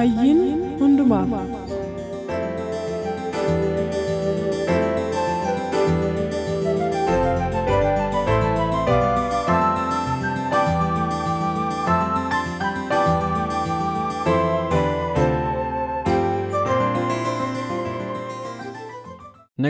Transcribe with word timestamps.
Fayyiin 0.00 0.38
hundumaaf. 0.80 1.59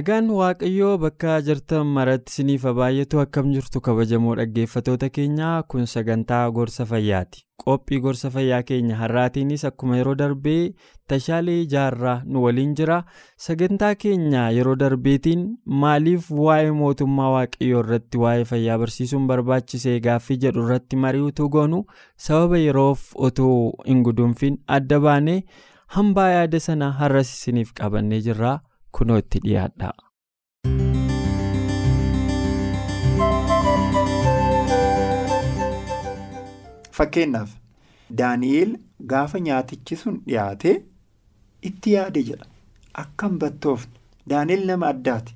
Nagaan 0.00 0.30
Waaqayyoo 0.32 0.96
bakka 1.00 1.32
jirtan 1.44 1.84
maratti 1.94 2.32
isiniif 2.32 2.62
baay'atu 2.76 3.18
akkam 3.22 3.50
jirtu 3.52 3.80
kabajamoo 3.84 4.34
dhaggeeffatoota 4.38 5.08
keenyaa 5.16 5.62
kun 5.68 5.84
sagantaa 5.92 6.46
gorsa 6.58 6.86
fayyaati. 6.92 7.42
Qophii 7.64 7.98
gorsa 8.06 8.30
fayyaa 8.36 8.62
keenya 8.70 8.96
har'aatiinis 9.00 9.64
akkuma 9.70 9.98
yeroo 9.98 10.14
darbee 10.20 10.72
tashaalee 11.12 11.58
ijaarraa 11.66 12.22
nu 12.24 12.44
waliin 12.46 12.72
jira. 12.80 12.96
Sagantaa 13.36 13.92
keenya 14.04 14.46
yeroo 14.60 14.76
darbeetiin 14.84 15.44
maaliif 15.84 16.30
waa'ee 16.30 16.72
mootummaa 16.80 17.28
Waaqayyoo 17.36 17.84
irratti 17.84 18.22
waa'ee 18.24 18.48
fayyaa 18.54 18.78
barsiisuun 18.84 19.28
barbaachisee 19.32 19.98
gaaffii 20.08 20.38
jedhu 20.46 20.64
irratti 20.64 20.96
mari'utu 21.04 21.50
goonu 21.58 21.82
sababa 22.16 22.62
yeroof 22.64 23.04
otoo 23.28 23.52
hin 23.86 24.02
gudunfin 24.08 24.58
adda 24.80 25.00
baanee 25.08 25.38
hambaa 25.98 26.28
yaada 26.38 26.60
sana 26.70 26.90
har'as 27.04 27.36
isiniif 27.36 27.76
qabannee 27.82 28.24
jirra. 28.30 28.56
Kunoo 28.98 29.18
itti 29.24 29.38
dhiyaadha. 29.46 29.92
Fakkeenyaaf 36.98 37.50
Daani'eel 38.20 38.72
gaafa 39.12 39.40
nyaatichi 39.46 39.96
sun 40.02 40.16
dhiyaate 40.26 40.72
itti 41.70 41.92
yaade 41.96 42.22
jedha. 42.30 42.46
Akkam 43.02 43.38
battoofne 43.38 44.00
Daani'eel 44.32 44.64
nama 44.72 44.88
addaati. 44.94 45.34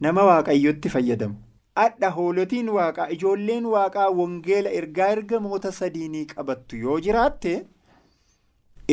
Nama 0.00 0.24
waaqayyotti 0.30 0.92
fayyadamu. 0.96 1.36
Adha 1.84 2.10
hoolotiin 2.16 2.68
waaqaa 2.76 3.08
ijoolleen 3.16 3.66
waaqaa 3.74 4.08
wangeela 4.20 4.70
ergaa 4.80 5.08
ergamoota 5.16 5.72
sadiinii 5.80 6.24
qabattu 6.34 6.76
yoo 6.84 6.98
jiraatte 7.06 7.52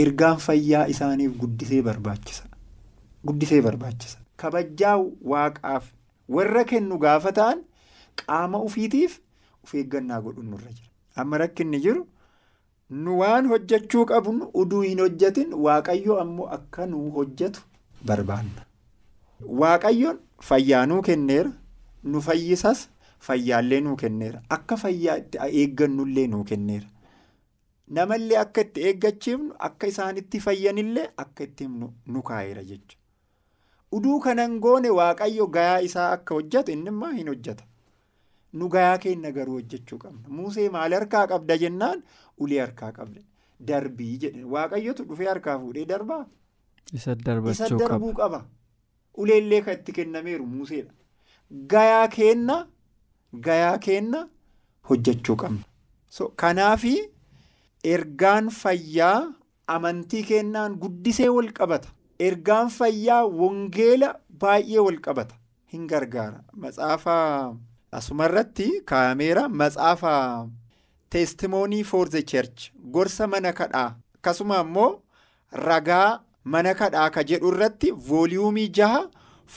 ergaan 0.03 0.37
fayyaa 0.47 0.85
isaaniif 0.95 1.37
guddisee 1.41 1.81
barbaachisa. 1.89 2.46
Guddisee 3.27 3.61
barbaachisa. 3.61 4.17
Kabajaa 4.41 4.97
waaqaaf 5.31 5.85
warra 6.35 6.63
kennu 6.71 6.97
gaafa 7.05 7.31
ta'an 7.39 7.63
qaama 8.21 8.59
ufiitiif 8.67 9.19
of 9.63 9.73
eeggannaa 9.81 10.21
godhuun 10.25 10.49
nurra 10.51 10.71
jira. 10.77 10.89
Amma 11.15 11.37
rakkinni 11.43 11.79
jiru 11.85 12.03
nu 13.05 13.17
waan 13.21 13.47
hojjechuu 13.53 14.05
qabnu 14.11 14.49
uduu 14.63 14.81
hin 14.87 14.99
hojjetin 15.05 15.53
waaqayyo 15.67 16.19
ammoo 16.25 16.47
akka 16.57 16.85
nu 16.91 17.01
hojjetu 17.15 17.61
barbaanna. 18.11 18.61
Waaqayyoon 19.61 20.19
fayyaa 20.49 20.85
nuu 20.91 21.01
kenneera. 21.07 21.51
Nu 22.03 22.21
fayyisas 22.27 22.83
fayyaallee 23.29 23.81
nuu 23.87 23.95
kenneera. 24.03 24.41
Akka 24.49 24.77
fayyaa 24.83 25.17
itti 25.23 25.37
eeggannullee 25.63 26.27
nuu 26.35 26.43
kenneera. 26.51 26.85
Namallee 27.97 28.37
akka 28.43 28.61
itti 28.67 28.81
eeggachiifnu 28.91 29.53
akka 29.69 29.87
isaan 29.93 30.17
itti 30.21 30.39
fayyanillee 30.45 31.07
akka 31.25 31.43
itti 31.49 31.67
nu 31.67 32.21
kaa'eera 32.29 32.63
jechuudha. 32.63 32.96
Uduu 33.91 34.19
kanan 34.19 34.59
goone 34.59 34.89
waaqayyo 34.99 35.47
gayaa 35.55 35.81
isaa 35.87 36.11
akka 36.15 36.35
hojjetu 36.35 36.71
inni 36.71 36.89
immoo 36.93 37.11
hin 37.17 37.27
hojjeta. 37.31 37.63
Nu 38.53 38.67
gayaa 38.75 38.97
keenya 39.03 39.31
garuu 39.37 39.53
hojjechuu 39.59 39.97
qabna. 40.03 40.27
Musee 40.27 40.69
maal 40.75 40.93
harkaa 40.97 41.27
qabda 41.31 41.57
jennaan 41.63 42.03
ulee 42.37 42.59
harkaa 42.65 42.91
qabda. 42.97 43.21
Darbii 43.67 44.17
jedhe 44.23 44.43
waaqayyotu 44.55 45.03
dhufee 45.09 45.27
harkaa 45.31 45.57
fuudhee 45.59 45.85
darbaa. 45.93 46.25
Isa 46.93 47.15
darbuu 47.15 48.13
qaba. 48.21 48.45
Uleellee 49.17 49.61
kan 49.61 49.73
itti 49.79 49.91
kennameeru 49.99 50.45
Museedha. 50.45 50.91
Gayaa 51.73 52.07
keenna 52.15 52.55
gayaa 53.49 53.77
keenna 53.87 54.27
hojjechuu 54.89 55.35
qabna. 55.35 55.63
Kanaafi 56.35 56.95
ergaan 57.83 58.49
fayyaa 58.61 59.19
amantii 59.75 60.23
kennaan 60.23 60.75
guddisee 60.83 61.29
wal 61.29 61.51
qabata. 61.59 61.89
Ergaan 62.19 62.69
fayyaa 62.69 63.25
wangeela 63.25 64.09
baay'ee 64.43 64.79
wal 64.79 64.99
qabata. 65.07 65.35
Hin 65.73 65.87
gargaara. 65.87 66.43
Matsaafa 66.53 67.17
asumarratti 67.91 68.69
kaameera 68.85 69.49
matsaafa 69.49 70.13
teestimoonii 71.09 71.83
for 71.83 72.09
the 72.09 72.21
church 72.23 72.71
gorsa 72.95 73.27
mana 73.27 73.53
kadhaa 73.53 73.95
akkasuma 74.15 74.59
immoo 74.65 75.01
ragaa 75.51 76.19
mana 76.43 76.73
kadhaa 76.81 77.09
ka 77.17 77.23
jedhu 77.29 77.51
irratti 77.53 77.91
vooliyuumii 78.09 78.67
jaha 78.79 78.99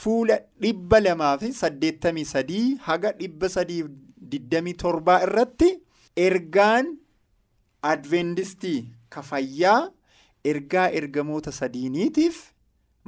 fuula 0.03 0.37
dhibba 0.65 0.99
lamaa 1.07 1.33
fi 1.41 1.51
saddeettamii 1.53 2.25
sadii 2.29 2.75
haga 2.87 3.11
dhibba 3.19 3.49
sadii 3.55 3.83
digdamii 4.35 4.73
torbaa 4.83 5.19
irratti 5.27 5.69
ergaan 6.27 6.95
adventistii 7.91 8.79
ka 9.09 9.21
fayyaa 9.31 9.89
ergaa 10.53 10.87
ergamoota 11.01 11.51
sadiiniitiif 11.51 12.41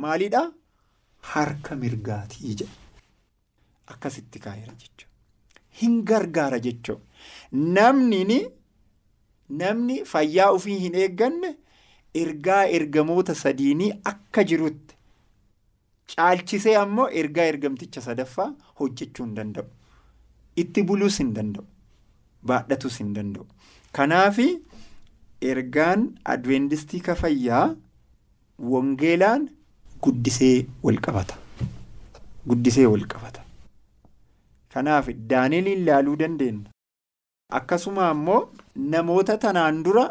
maalidha 0.06 0.44
harka 1.34 1.76
mirgaatii 1.84 2.56
jedha 2.62 2.72
akkasitti 3.96 4.40
kaa'eera 4.46 4.74
jechuudha 4.84 5.12
hin 5.82 6.00
gargaara 6.12 6.60
jechuudha 6.68 7.62
namni 7.78 8.40
namni 9.62 10.00
fayyaa 10.14 10.50
ofii 10.58 10.80
hin 10.86 10.96
eegganne 11.04 11.54
ergaa 12.24 12.64
ergamoota 12.80 13.36
sadiinii 13.44 13.92
akka 14.12 14.44
jirutti 14.52 14.96
caalchisee 16.16 16.76
ammoo 16.82 17.08
ergaa 17.22 17.46
ergamticha 17.54 18.02
sadaffaa 18.08 18.50
hojjechuu 18.82 19.26
hin 19.26 19.36
danda'u 19.40 19.70
itti 20.64 20.84
buluus 20.92 21.18
hin 21.24 21.32
danda'u 21.40 21.66
baadhatus 22.52 23.00
hin 23.04 23.14
danda'u 23.18 23.46
kanaafi 24.00 24.48
ergaan 25.54 26.06
adventistii 26.36 27.02
ka 27.10 27.16
fayyaa 27.24 27.66
wangeelaan 28.74 29.48
guddisee 30.04 30.66
wal 30.84 31.00
qabata. 31.08 31.36
Guddisee 32.48 32.86
wal 32.94 33.06
qabata. 33.14 33.42
Kanaaf 34.74 35.08
daani'eliin 35.32 35.82
ilaaluu 35.84 36.16
dandeenya 36.22 36.70
akkasuma 37.58 38.10
ammoo 38.10 38.42
namoota 38.94 39.38
tanaan 39.44 39.84
dura 39.88 40.06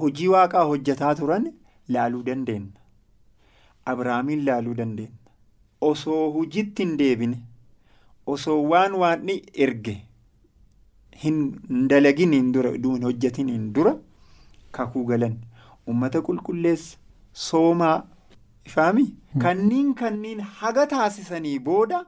hojii 0.00 0.28
waaqaa 0.34 0.64
hojjetaa 0.70 1.14
turan 1.20 1.46
laaluu 1.96 2.22
dandeenya 2.22 2.72
abrahaamiin 3.92 4.44
laaluu 4.48 4.74
dandeenya 4.80 5.16
osoo 5.90 6.30
hojiitti 6.34 6.82
hin 6.84 6.96
deebine. 6.98 7.38
Osoo 8.26 8.58
waan 8.72 8.94
waanni 9.00 9.34
erge 9.64 9.94
hin 11.24 11.40
dalaginiin 11.90 12.52
dura 12.52 12.70
hin 12.76 13.02
hojjetiniin 13.08 13.66
dura 13.74 13.96
kakuu 14.72 15.04
galan. 15.10 15.34
Ummata 15.88 16.22
qulqulleessa 16.28 16.96
soomaa 17.48 17.96
ifaami 18.66 19.06
kanniin 19.44 19.94
kanniin 19.94 20.40
haga 20.60 20.86
taasisanii 20.92 21.58
booda 21.58 22.04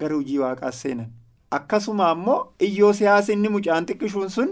gara 0.00 0.14
hojii 0.14 0.38
waaqaa 0.44 0.72
seenan. 0.72 1.10
Akkasuma 1.50 2.08
ammoo 2.14 2.40
iyyoo 2.66 2.92
siyaasa 2.92 3.32
inni 3.32 3.48
mucaan 3.54 3.86
xiqqishuun 3.90 4.28
sun 4.36 4.50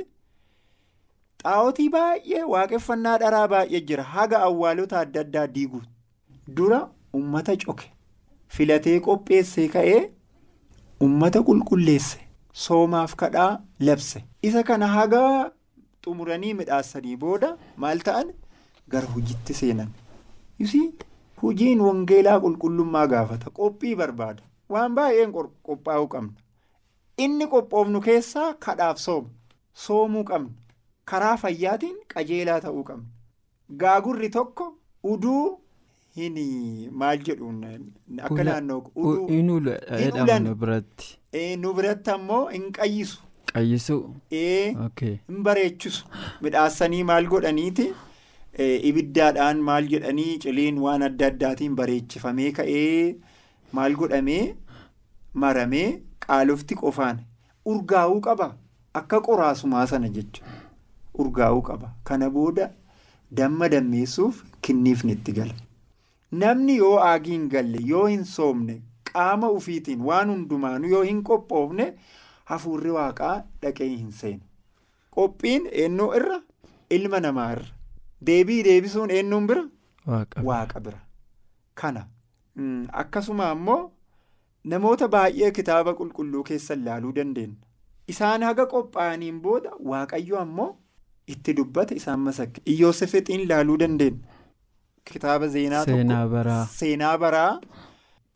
xaa'otii 1.42 1.88
baay'ee 1.96 2.44
waaqeffannaa 2.52 3.18
dharaa 3.22 3.48
baay'ee 3.54 3.80
jira. 3.88 4.02
Haga 4.14 4.38
awwaalota 4.48 4.98
adda 5.00 5.20
addaa 5.26 5.46
diiguu 5.56 5.82
dura 6.56 6.80
ummata 7.18 7.56
coke. 7.64 7.90
Filatee 8.48 9.00
qopheessee 9.08 9.68
ka'ee 9.74 10.00
ummata 11.08 11.42
qulqulleesse. 11.48 12.18
Soomaaf 12.64 13.14
kadhaa 13.22 13.50
labse. 13.80 14.24
Isa 14.42 14.62
kana 14.62 14.86
haga 14.96 15.22
xumuranii 16.04 16.54
midhaasanii 16.60 17.16
booda 17.24 17.56
maal 17.76 17.98
ta'an? 18.08 18.32
Gara 18.88 19.06
hojiitti 19.14 19.54
seenan. 19.60 19.90
Hojiin 21.42 21.80
wangeelaa 21.86 22.38
qulqullummaa 22.44 23.06
gaafata 23.12 23.50
qophii 23.58 23.94
barbaada 24.00 24.42
waan 24.74 24.94
baay'een 24.98 25.32
qophaa'uu 25.66 26.08
qabna. 26.14 26.32
Inni 27.24 27.46
qophoofnu 27.52 28.00
keessaa 28.06 28.48
kadhaaf 28.66 28.98
sooma 28.98 29.28
soomuu 29.84 30.24
qabna 30.30 30.50
karaa 31.12 31.36
fayyaatiin 31.42 31.98
qajeelaa 32.14 32.60
ta'uu 32.64 32.84
qabna. 32.88 33.06
Gaagurri 33.82 34.30
tokko 34.38 34.66
uduu 35.12 35.44
hin 36.16 36.36
maal 37.02 37.18
jedhuun 37.28 37.62
akka 38.28 38.44
naannoo 38.48 38.80
uduu 38.94 39.28
hin 39.28 39.50
ulan 39.58 40.50
biratti. 40.64 41.18
nu 41.62 41.72
biratti 41.78 42.10
ammoo 42.16 42.42
hin 42.48 42.72
qayyisu. 42.80 43.18
Qayyisuu. 43.52 44.02
Ee 44.32 44.74
hin 45.28 45.42
bareechisu 45.48 46.06
midhaasanii 46.46 47.04
maal 47.10 47.26
godhaniiti 47.34 47.86
ibiddaadhaan 48.58 49.60
maal 49.68 49.88
jedhanii 49.92 50.38
ciliin 50.44 50.78
waan 50.84 51.02
adda 51.08 51.26
addaatiin 51.32 51.74
bareechifamee 51.80 52.50
ka'ee 52.58 53.16
maal 53.78 53.94
godhamee 54.02 54.54
maramee 55.44 55.88
qaalofti 56.26 56.74
qofaan 56.82 57.20
urgaa'uu 57.74 58.20
qaba 58.28 58.48
akka 59.02 59.20
qoraasumaa 59.28 59.84
sana 59.92 60.08
jechuudha 60.16 60.56
urgaa'uu 61.24 61.62
qaba 61.68 61.92
kana 62.10 62.30
booda 62.38 62.70
damma 63.40 63.68
dammeessuuf 63.74 64.42
kinniifni 64.62 65.12
itti 65.12 65.32
gala. 65.38 65.54
Namni 66.40 66.76
yoo 66.76 66.96
aagii 67.10 67.32
hin 67.36 67.48
galle 67.54 67.78
yoo 67.92 68.06
hin 68.06 68.24
soomne 68.32 68.80
qaama 69.12 69.48
ufiitiin 69.58 70.00
waan 70.10 70.30
hundumaanuu 70.34 70.88
yoo 70.94 71.02
hin 71.08 71.22
qophoofne 71.30 71.86
hafuurri 72.50 72.90
waaqaa 72.96 73.36
dhaqee 73.62 73.88
hin 73.88 74.10
seenu. 74.20 74.40
Qophiin 75.16 75.68
eenyuu 75.72 76.12
irra 76.20 76.40
ilma 76.98 77.20
namaa 77.26 77.50
irra. 77.56 77.66
Deebii 78.20 78.62
deebisuun 78.64 79.10
eenyuun 79.10 79.46
bira? 79.46 79.64
Waaqa 80.48 80.80
bira. 80.80 81.00
Kana 81.74 82.06
akkasuma 82.92 83.50
ammoo 83.50 83.90
namoota 84.64 85.08
baay'ee 85.08 85.50
kitaaba 85.50 85.94
qulqulluu 85.98 86.42
keessa 86.44 86.74
ilaaluu 86.74 87.12
dandeenya. 87.12 87.56
Isaan 88.08 88.42
haga 88.42 88.66
qophaa'aniin 88.72 89.40
booda 89.42 89.70
waaqayyo 89.90 90.38
ammoo 90.40 90.76
itti 91.26 91.54
dubbata 91.56 91.94
isaan 91.94 92.20
masakke. 92.20 92.62
Iyyoosefexiin 92.66 93.40
ilaaluu 93.40 93.76
dandeenya. 93.76 94.18
Kitaaba 95.04 95.48
seenaa 96.78 97.18
baraa 97.18 97.60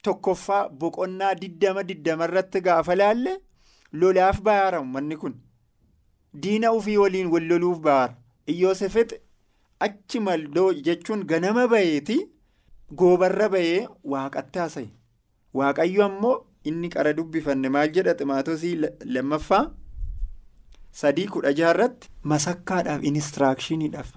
tokkoffaa 0.02 0.68
boqonnaa 0.68 1.34
diddama 1.40 1.82
diddama 1.88 2.24
irratti 2.28 2.60
gaafa 2.66 2.94
laalle 3.00 3.32
lolaaf 3.92 4.38
bayaara 4.42 4.82
manni 4.84 5.16
kun 5.22 5.34
diina 6.42 6.70
ofii 6.76 6.96
waliin 7.02 7.26
wal 7.32 7.46
loluuf 7.50 7.78
bayaara 7.86 8.14
iyyoosefex 8.52 9.12
achi 9.86 10.20
maldoo 10.28 10.70
jechuun 10.86 11.24
ganama 11.32 11.66
baheeti 11.72 12.16
goobarra 13.02 13.48
bahee 13.54 13.88
waaqatti 14.14 14.58
haasa'e 14.62 14.88
waaqayyo 15.60 16.04
ammoo 16.08 16.34
inni 16.70 16.88
qara 16.94 17.12
dubbifanne 17.18 17.68
maal 17.76 17.92
jedha 17.98 18.14
ximaatosii 18.22 18.74
lammaffaa 19.16 19.62
sadii 21.02 21.26
kudha 21.36 21.52
jaarratti 21.60 22.08
masakkaadhaaf 22.32 23.04
inistiraakshiniidhaaf 23.10 24.10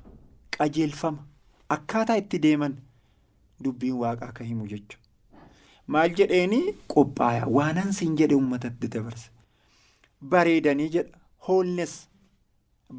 qajeelfama. 0.58 1.22
Akkaataa 1.76 2.16
itti 2.22 2.40
deeman 2.46 2.74
dubbiin 3.64 3.94
waaqaa 4.04 4.28
akka 4.34 4.44
himu 4.50 4.68
jechuudha. 4.72 5.00
Maal 5.88 6.14
jedheeni 6.20 6.60
qophaa'aa 6.94 7.48
waanan 7.58 7.92
siin 8.00 8.18
jedhe 8.22 8.36
uummatatti 8.40 8.88
dabarse. 8.96 9.30
Bareedanii 10.34 10.90
jedha 10.96 11.20
hoolnes 11.48 11.94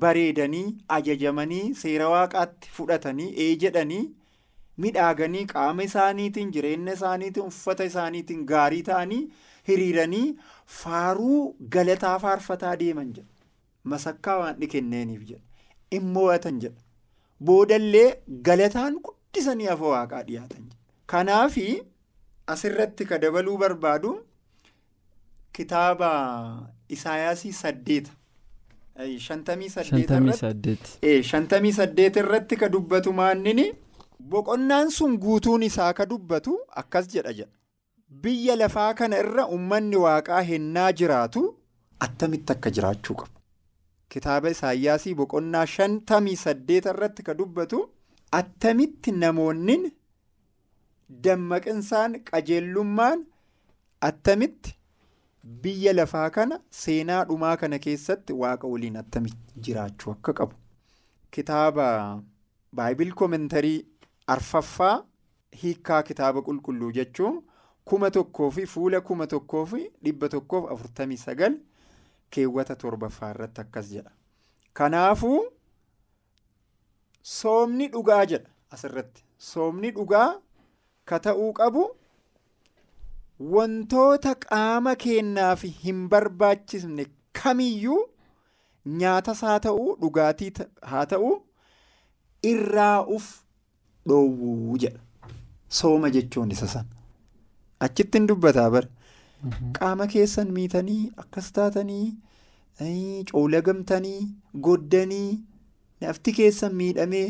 bareedanii 0.03 0.67
ajajamanii 0.99 1.65
seera 1.83 2.09
waaqaatti 2.15 2.71
fudhatanii 2.77 3.31
ee 3.47 3.49
jedhanii 3.65 4.03
midhaaganii 4.85 5.45
qaama 5.55 5.83
isaaniitiin 5.89 6.53
jireenya 6.57 6.93
isaaniitiin 6.99 7.47
uffata 7.53 7.85
isaaniitiin 7.91 8.45
gaarii 8.53 8.83
ta'anii 8.91 9.21
hiriiranii 9.69 10.25
faaruu 10.79 11.43
galataa 11.77 12.17
faarfataa 12.25 12.77
deeman 12.85 13.13
jedha. 13.19 13.29
Masakkaa 13.93 14.39
waan 14.41 14.57
dhikenneeniif 14.61 15.23
jedha 15.29 15.43
in 15.99 16.05
mo'atan 16.19 16.61
jedha. 16.67 16.81
boodallee 17.47 18.09
galataan 18.49 18.95
guddisanii 19.07 19.67
afoo 19.73 19.89
waaqaa 19.95 20.23
dhiyaatan 20.29 20.69
kanaaf 21.13 21.57
asirratti 22.53 23.05
ka 23.11 23.19
dabaluu 23.25 23.57
barbaadu 23.63 24.13
kitaaba 25.59 26.11
isaayaasii 26.97 27.53
saddeeta 27.63 28.13
shantamii 31.31 31.73
saddeet. 31.73 32.17
Irratti 32.17 32.57
ka 32.57 32.69
dubbatu 32.69 33.13
maannini? 33.13 33.67
Boqonnaan 34.21 34.91
sun 34.91 35.17
guutuun 35.19 35.63
isaa 35.63 35.93
ka 35.93 36.07
dubbatu 36.07 36.59
akkas 36.83 37.09
jedha 37.15 37.33
jedha 37.33 37.53
biyya 38.23 38.55
lafaa 38.57 38.95
kana 38.95 39.19
irra 39.23 39.47
ummanni 39.57 39.97
waaqaa 40.05 40.43
hennaa 40.51 40.93
jiraatu 41.01 41.43
attamitti 42.07 42.53
akka 42.53 42.71
jiraachuu 42.77 43.15
qabu. 43.21 43.41
Kitaaba 44.09 44.51
Isaayyaasii 44.55 45.15
boqonnaa 45.21 45.67
shantamii 45.75 46.37
saddeet 46.45 46.87
irratti 46.93 47.23
ka 47.29 47.35
dubbatu 47.41 47.83
attamitti 48.41 49.13
namoonni 49.25 49.77
dammaqinsaan 51.25 52.13
qajeellummaan 52.31 53.27
attamitti 54.09 54.77
biyya 55.45 55.93
lafaa 55.93 56.31
kana 56.31 56.61
seenaa 56.83 57.25
dhumaa 57.31 57.57
kana 57.57 57.79
keessatti 57.87 58.33
waaqa 58.43 58.67
waliin 58.75 58.97
attamitti 58.97 59.61
jiraachuu 59.69 60.13
akka 60.13 60.33
qabu. 60.33 60.55
Kitaaba 61.31 62.23
baayibil 62.73 63.13
komentarii 63.15 63.87
arfaffaa 64.27 65.05
hiikkaa 65.63 66.03
kitaaba 66.03 66.43
qulqulluu 66.43 66.93
jechuun 66.93 67.43
kuma 67.85 68.11
tokkoo 68.11 68.51
fi 68.51 68.67
fuula 68.67 69.01
kuma 69.01 69.27
tokkoo 69.27 69.65
fi 69.67 69.83
dhibba 70.05 70.29
tokkoof 70.29 70.71
afurtamii 70.73 71.17
sagal. 71.27 71.57
keewwata 72.35 72.75
torbaffaa 72.83 73.29
irratti 73.33 73.61
akkas 73.63 73.89
jedha 73.95 74.11
kanaafuu 74.79 75.41
soomni 77.35 77.87
dhugaa 77.93 78.25
jedha 78.33 78.51
asirratti 78.77 79.23
soomni 79.51 79.91
dhugaa 79.99 80.31
ka 81.11 81.19
ta'uu 81.27 81.53
qabu 81.59 81.85
wantoota 83.41 84.35
qaama 84.47 84.95
keenyaaf 85.05 85.63
hin 85.85 86.09
barbaachisne 86.09 87.07
kamiyyuu 87.43 88.01
nyaatas 89.03 89.41
haa 89.49 89.59
ta'uu 89.69 89.97
dhugaatii 90.03 90.51
haa 90.93 91.07
ta'uu 91.13 91.33
irraa 92.53 92.99
uf 93.17 93.31
dhoowwuu 94.09 94.77
jedha 94.85 95.01
sooma 95.81 96.11
jechuun 96.19 96.51
isa 96.57 96.69
san 96.75 96.87
achitti 97.89 98.19
hin 98.19 98.27
dubbataa 98.33 98.71
bara. 98.71 98.89
Qaama 99.79 100.07
keessan 100.13 100.53
miitanii 100.59 101.01
akkas 101.23 101.49
taatanii 101.57 102.15
coolagamtanii 103.31 104.21
goddanii 104.67 105.43
nafti 106.05 106.33
keessan 106.39 106.75
miidhamee 106.81 107.27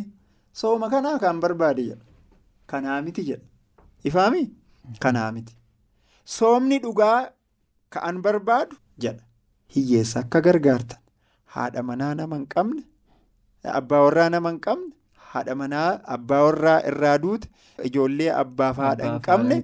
sooma 0.63 0.91
kanaa 0.93 1.19
kan 1.25 1.41
barbaade 1.41 1.83
jedha. 1.89 2.05
Kanaa 2.67 3.01
miti 3.03 3.25
jedha. 3.31 3.45
Ifaami? 4.11 4.43
Kanaa 5.07 5.33
miti. 5.33 5.57
Soomni 6.25 6.79
dhugaa 6.83 7.29
ka'an 7.97 8.21
barbaadu 8.23 8.77
jedha. 8.99 9.23
Hiyyeessa 9.77 10.21
akka 10.25 10.41
gargaartan. 10.41 10.99
Haadha 11.55 11.83
manaa 11.83 12.15
nama 12.21 12.37
hin 12.37 12.47
qabne 12.55 12.83
abbaa 13.81 14.01
warraa 14.07 14.29
nama 14.35 14.51
hin 14.55 14.61
qabne 14.67 14.91
haadha 15.33 15.55
manaa 15.61 15.89
abbaa 16.17 16.41
warraa 16.47 16.79
irraa 16.93 17.19
duute 17.25 17.49
ijoollee 17.91 18.31
abbaaf 18.43 18.77
haadha 18.87 19.11
hin 19.11 19.21
qabne. 19.29 19.63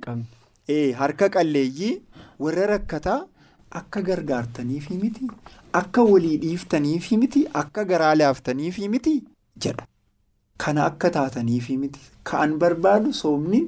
harka 1.03 1.29
qalleeyyii. 1.37 1.95
warra 2.45 2.67
rakkataa 2.71 3.19
akka 3.79 4.01
gargaartaniifi 4.09 4.95
miti 5.01 5.27
akka 5.81 6.03
walii 6.11 6.37
dhiiftaniifi 6.45 7.17
miti 7.23 7.43
akka 7.63 7.85
garaa 7.91 8.15
laaftaniifi 8.21 8.89
miti 8.93 9.13
jedha. 9.65 9.85
Kana 10.63 10.85
akka 10.91 11.11
taataniifi 11.17 11.77
miti. 11.83 12.01
Ka'an 12.31 12.55
barbaadu 12.63 13.13
soomni 13.19 13.61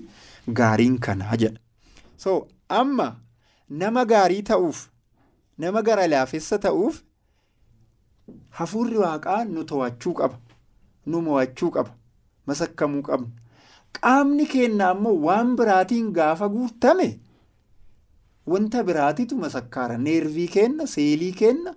gaariin 0.61 0.97
kanaa 1.07 1.37
jedha. 1.43 1.61
So 2.25 2.47
amma 2.81 3.07
nama 3.83 4.05
gaarii 4.13 4.43
ta'uuf 4.51 4.81
nama 5.65 5.83
gara 5.89 6.07
laafessa 6.13 6.59
ta'uuf 6.67 7.01
hafuurri 8.61 8.99
waaqaa 9.05 9.41
nu 9.55 9.65
to'achuu 9.73 10.15
qaba 10.21 10.37
nu 11.07 11.21
mo'achuu 11.29 11.71
qaba 11.77 11.91
masakkamuu 12.51 13.03
qabna 13.09 13.31
qaamni 14.01 14.47
keenya 14.53 14.89
ammoo 14.95 15.15
waan 15.27 15.57
biraatiin 15.57 16.13
gaafa 16.19 16.49
guutame. 16.55 17.09
Wanta 18.53 18.83
biraatitu 18.89 19.37
masakkaara 19.43 19.97
neervii 20.05 20.49
kenna 20.55 20.87
seelii 20.93 21.33
kenna 21.41 21.75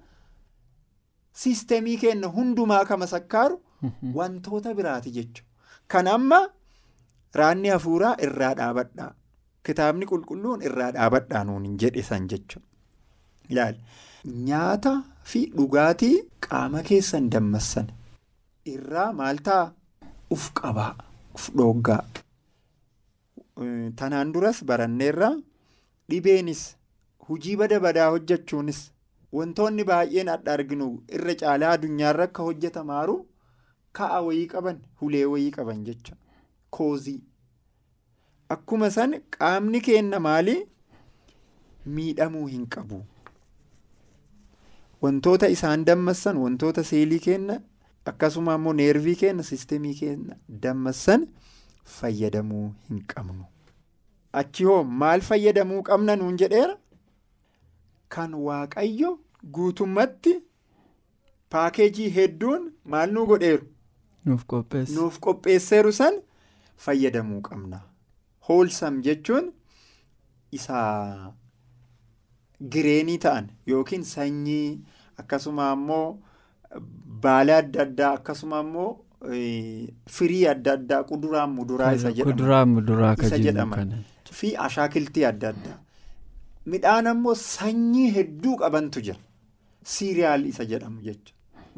siistemii 1.41 1.97
kenna 2.03 2.27
hundumaa 2.37 2.85
ka 2.85 2.97
masakkaaru 2.97 3.59
wantoota 4.19 4.73
biraati 4.79 5.11
jechuudha. 5.17 5.43
Kan 5.87 6.07
amma 6.07 6.39
raanni 7.39 7.69
hafuuraa 7.75 8.15
irraa 8.27 8.53
dhaabadhaa 8.61 9.11
kitaabni 9.67 10.05
qulqulluun 10.11 10.61
irraa 10.69 10.91
dhaabadhaa 10.97 11.43
nuun 11.49 11.77
jedhe 11.83 12.03
san 12.09 12.27
jechuudha. 12.31 13.67
Nyaata 14.49 14.93
fi 15.31 15.45
dhugaatii 15.57 16.15
qaama 16.47 16.83
keessan 16.89 17.29
dammassan. 17.33 17.87
Irraa 18.75 19.09
maal 19.19 19.37
ta'a? 19.47 19.65
Uf 20.35 20.45
qabaa. 20.59 20.93
Uf 21.35 21.49
dhooggaa. 21.57 22.03
Tanaan 23.95 24.31
duras 24.33 24.63
baranneerra 24.69 25.29
dhibeenis 26.09 26.63
hujii 27.27 27.55
bada 27.61 27.79
badaa 27.85 28.09
hojjechuunis 28.15 28.79
wantoonni 29.37 29.83
baay'een 29.89 30.29
adda 30.33 30.53
arginu 30.57 30.87
irra 31.19 31.35
caalaa 31.41 31.71
addunyaarra 31.77 32.23
akka 32.29 32.43
hojjetamaaru 32.47 33.15
ka'a 33.99 34.19
wayii 34.27 34.47
qaban 34.53 34.81
hulee 35.01 35.25
wayii 35.33 35.51
qaban 35.57 35.83
jecha. 35.87 36.15
Koozii 36.69 37.21
akkuma 38.49 38.89
san 38.91 39.19
qaamni 39.37 39.81
keenna 39.81 40.19
maalii 40.19 40.61
miidhamuu 41.85 42.45
hin 42.47 42.67
qabu. 42.75 43.01
Wantoota 45.01 45.47
isaan 45.49 45.85
dammassan 45.85 46.37
wantoota 46.43 46.83
seelii 46.83 47.19
keenna 47.19 47.59
akkasuma 48.11 48.55
immoo 48.59 48.73
neervii 48.79 49.15
keenna 49.21 49.43
siistemii 49.43 49.93
keenna 49.99 50.35
dammassan 50.63 51.27
fayyadamuu 51.97 52.73
hin 52.89 53.03
qabnu. 53.13 53.45
Achi 54.33 54.63
hoo 54.63 54.83
maal 54.83 55.21
fayyadamuu 55.21 55.81
qabna 55.83 56.15
nuun 56.15 56.37
jedheera? 56.37 56.77
Kan 58.09 58.33
waaqayyo 58.47 59.11
guutummatti 59.57 60.35
paakeejii 61.49 62.09
hedduun 62.19 62.71
maal 62.85 63.11
nuu 63.17 63.25
godheeru? 63.25 63.67
Nuuf 64.25 65.19
qopheesseeru 65.27 65.91
san 65.93 66.21
fayyadamuu 66.85 67.41
qabna 67.41 67.81
hoolsam 68.47 69.01
jechuun 69.05 69.45
isa 70.57 70.77
gireenii 72.73 73.17
ta'an 73.25 73.47
yookiin 73.71 74.03
sanyii 74.03 74.79
akkasuma 75.23 75.69
ammoo 75.75 76.17
baala 77.23 77.57
adda 77.63 77.81
addaa 77.87 78.11
akkasuma 78.17 78.59
ammoo 78.63 78.91
firii 80.17 80.45
adda 80.53 80.73
addaa 80.77 81.03
kuduraa 81.11 81.47
muduraa 81.55 81.93
isa 81.93 82.11
jedhama. 83.47 83.77
fi 84.39 84.49
ashaakiltii 84.65 85.25
adda 85.31 85.49
addaa. 85.53 85.77
Midhaan 86.73 87.07
ammoo 87.07 87.35
sanyii 87.35 88.09
hedduu 88.17 88.55
qabantu 88.61 89.01
jira. 89.07 89.17
Siiriyaal 89.93 90.45
isa 90.51 90.65
jedhamu 90.71 91.01
jecha 91.07 91.33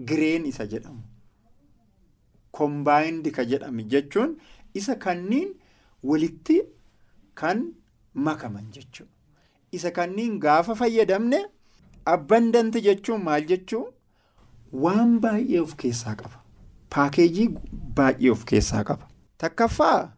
gireen 0.09 0.45
isa 0.51 0.65
jedhamu 0.73 1.01
kombaayindi 2.57 3.31
ka 3.37 3.43
jedhame 3.51 3.83
jechuun 3.93 4.37
isa 4.73 4.95
kanniin 4.95 5.49
walitti 6.03 6.57
kan 7.41 7.63
makaman 8.13 8.65
jechuudha 8.71 9.11
isa 9.77 9.91
kanniin 9.91 10.39
gaafa 10.45 10.75
fayyadamne 10.81 11.39
abbandanti 12.13 12.81
jechuun 12.81 13.23
maal 13.23 13.45
jechuun? 13.51 13.87
Waan 14.83 15.19
baay'ee 15.23 15.59
of 15.63 15.73
keessaa 15.81 16.15
qaba. 16.19 16.37
Paakeejii 16.95 17.47
baay'ee 17.97 18.29
of 18.31 18.43
keessaa 18.51 18.83
qaba. 18.89 19.07
Takkaffaa? 19.37 20.11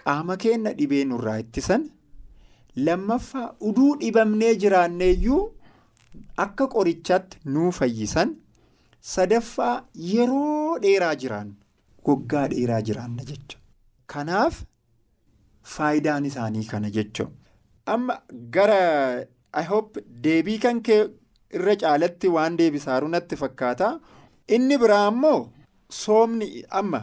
Qaama 0.00 0.36
keenya 0.42 0.72
dhibee 0.78 1.04
nurraa 1.10 1.36
ittisan 1.44 1.84
lammaffaa 2.88 3.46
uduu 3.68 3.92
dhibamnee 4.00 4.54
jiraanneeyyuu 4.62 5.42
akka 6.44 6.66
qorichaatti 6.74 7.38
nuu 7.54 7.70
fayyisan 7.78 8.34
sadaffaa 9.12 9.74
yeroo 10.12 10.78
dheeraa 10.84 11.14
jiraannu 11.22 11.54
waggaa 12.10 12.46
dheeraa 12.54 12.80
jiraanna 12.90 13.24
jecha. 13.30 13.58
Kanaaf 14.12 14.62
faayidaan 15.74 16.24
isaanii 16.30 16.64
kana 16.72 16.90
jechuun. 16.96 17.30
Amma 17.94 18.18
gara 18.56 18.80
i 19.62 19.64
hope 19.70 20.00
deebii 20.26 20.58
kan 20.64 20.80
kee 20.88 21.00
irra 21.58 21.76
caalatti 21.82 22.28
waan 22.36 22.56
deebisaaru 22.60 23.08
natti 23.14 23.36
fakkaata. 23.42 23.90
Inni 24.48 24.78
biraa 24.82 25.06
ammoo 25.12 25.38
soomni 26.00 26.48
amma 26.80 27.00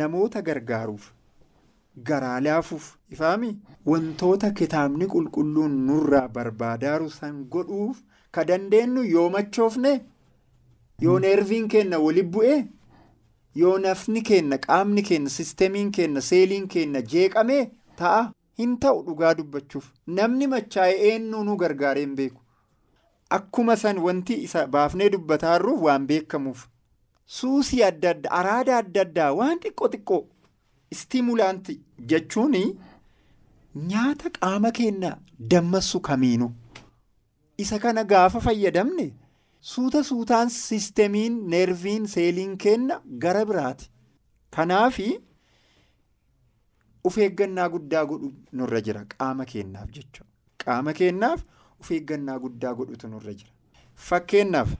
namoota 0.00 0.42
gargaaruuf 0.48 1.10
garaa 2.08 2.40
laafuuf 2.46 2.86
ifaami? 3.16 3.50
Wantoota 3.86 4.50
kitaabni 4.60 5.06
qulqulluun 5.14 5.74
nurraa 5.88 6.28
barbaadaaru 6.36 7.10
san 7.18 7.44
godhuuf 7.56 7.98
ka 8.32 8.44
dandeenyu 8.48 9.02
yoo 9.14 9.28
machoofne 9.34 9.92
yoo 11.06 11.18
neerviin 11.24 11.68
keenna 11.74 11.98
waliin 12.04 12.30
bu'ee 12.36 12.56
yoo 13.62 13.76
nafni 13.78 14.22
keenna 14.30 14.58
qaamni 14.66 15.02
keenna 15.08 15.30
sistemiin 15.36 15.90
keenna 15.98 16.20
seeliin 16.30 16.68
keenna 16.74 17.02
jeeqamee 17.12 17.62
ta'a 18.00 18.22
hin 18.58 18.76
ta'u 18.84 19.02
dhugaa 19.06 19.34
dubbachuuf. 19.40 19.90
Namni 20.06 20.46
machaa'e 20.46 20.94
eenyu 21.10 21.44
nu 21.44 21.56
hin 21.58 22.14
beeku? 22.16 22.40
Akkuma 23.30 23.76
san 23.76 23.98
wanti 23.98 24.34
isa 24.46 24.66
baafnee 24.66 25.10
dubbataarruuf 25.10 25.80
waan 25.82 26.06
beekamuuf. 26.06 26.68
Suusii 27.26 27.82
adda 27.82 28.10
addaa 28.10 28.32
araada 28.40 28.76
adda 28.78 29.00
addaa 29.00 29.32
waan 29.32 29.58
xiqqoo 29.62 29.88
xiqqoo. 29.94 30.22
Istiimulaanti 30.90 31.80
jechuun 32.10 32.56
nyaata 33.90 34.30
qaama 34.30 34.70
keenya 34.70 35.16
dammassu 35.50 36.00
kamiinu? 36.00 36.52
Isa 37.58 37.78
kana 37.78 38.04
gaafa 38.04 38.40
fayyadamne 38.40 39.06
suuta 39.60 40.02
suutaan 40.04 40.50
sistemiin 40.50 41.40
neerviin 41.50 42.06
seeliin 42.06 42.56
keenna 42.58 43.00
gara 43.18 43.44
biraati. 43.46 43.90
Kanaafi 44.50 45.08
uf 47.04 47.18
eeggannaa 47.18 47.68
guddaa 47.68 48.04
godhu 48.06 48.32
nurra 48.52 48.80
jira. 48.80 49.04
Qaama 49.04 49.44
keennaaf 49.44 49.90
jechuudha. 49.96 50.30
Qaama 50.64 50.92
keennaaf 50.92 51.42
uf 51.80 51.90
eeggannaa 51.90 52.38
guddaa 52.38 52.74
godhutu 52.74 53.08
nurra 53.08 53.32
jira. 53.34 53.50
Fakkeenyaaf 53.94 54.70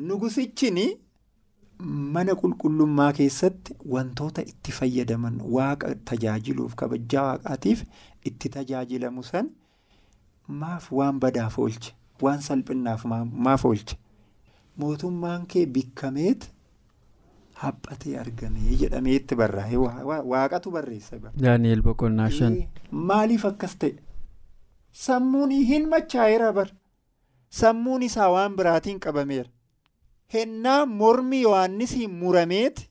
nugusichin 0.00 0.78
mana 1.78 2.34
qulqullummaa 2.34 3.12
keessatti 3.12 3.74
wantoota 3.94 4.42
itti 4.52 4.72
fayyadaman 4.72 5.40
waaqa 5.56 5.94
tajaajiluuf 6.10 6.74
kabajaa 6.74 7.24
waaqaatiif 7.28 7.82
itti 8.30 8.48
tajaajilamu 8.56 9.22
san 9.24 9.50
maaf 10.48 10.92
waan 10.92 11.18
badaaf 11.20 11.58
oolche 11.58 11.92
waan 12.22 12.40
salphinnaaf 12.40 13.04
maaf 13.04 13.64
oolche. 13.64 13.96
Mootummaan 14.76 15.46
kee 15.46 15.66
bikkameet 15.66 16.51
haphatee 17.62 18.14
argamee 18.20 18.76
jedhamee 18.82 19.14
itti 19.20 19.36
barraa'e 19.40 19.76
waaqatu 20.32 20.70
barreessa. 20.76 21.16
Daani'eel 21.42 21.82
Boqonnaa 21.88 22.30
shan. 22.38 22.56
Maaliif 22.90 23.44
akkas 23.50 23.76
ta'e? 23.84 23.92
Sammuun 25.06 25.50
hin 25.70 25.88
machaa'eera 25.94 26.52
bar. 26.52 26.68
Sammuun 27.60 28.02
isaa 28.02 28.30
waan 28.32 28.56
biraatiin 28.56 29.00
qabameera. 29.06 29.50
Hennaa 30.34 30.86
mormi 30.86 31.42
Yohaannisiin 31.42 32.10
murameeti 32.20 32.88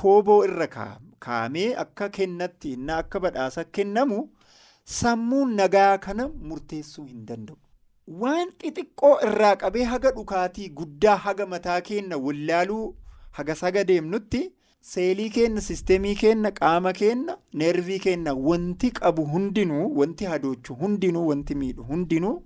kooboo 0.00 0.40
irra 0.44 0.66
kaa'amee 0.76 1.68
akka 1.84 2.08
kennatti 2.16 2.70
hennaa 2.76 2.98
akka 3.04 3.20
badhaasa 3.26 3.64
kennamu 3.78 4.18
sammuun 4.96 5.54
nagaa 5.60 5.98
kana 5.98 6.28
murteessuu 6.48 7.04
hin 7.06 7.22
danda'u. 7.28 7.56
Waan 8.22 8.48
xixiqqoo 8.62 9.14
irraa 9.28 9.54
qabee 9.62 9.84
haga 9.92 10.10
dhukaatii 10.18 10.68
guddaa 10.80 11.16
haga 11.28 11.46
mataa 11.54 11.80
keenna 11.90 12.16
wallaaluu 12.26 12.84
haga 13.36 13.54
saga 13.60 13.84
deemnutti 13.90 14.42
seelii 14.90 15.30
keenna 15.36 15.60
sistemii 15.68 16.14
keenna 16.22 16.50
qaama 16.58 16.92
keenna 17.00 17.36
neervii 17.62 17.98
keenna 18.06 18.34
wanti 18.48 18.90
qabu 18.98 19.24
hundinuu 19.32 19.86
wanti 20.00 20.24
hadoochu 20.32 20.74
hundinuu 20.82 21.26
wanti 21.30 21.54
miidhu 21.62 21.82
hundinuu 21.90 22.36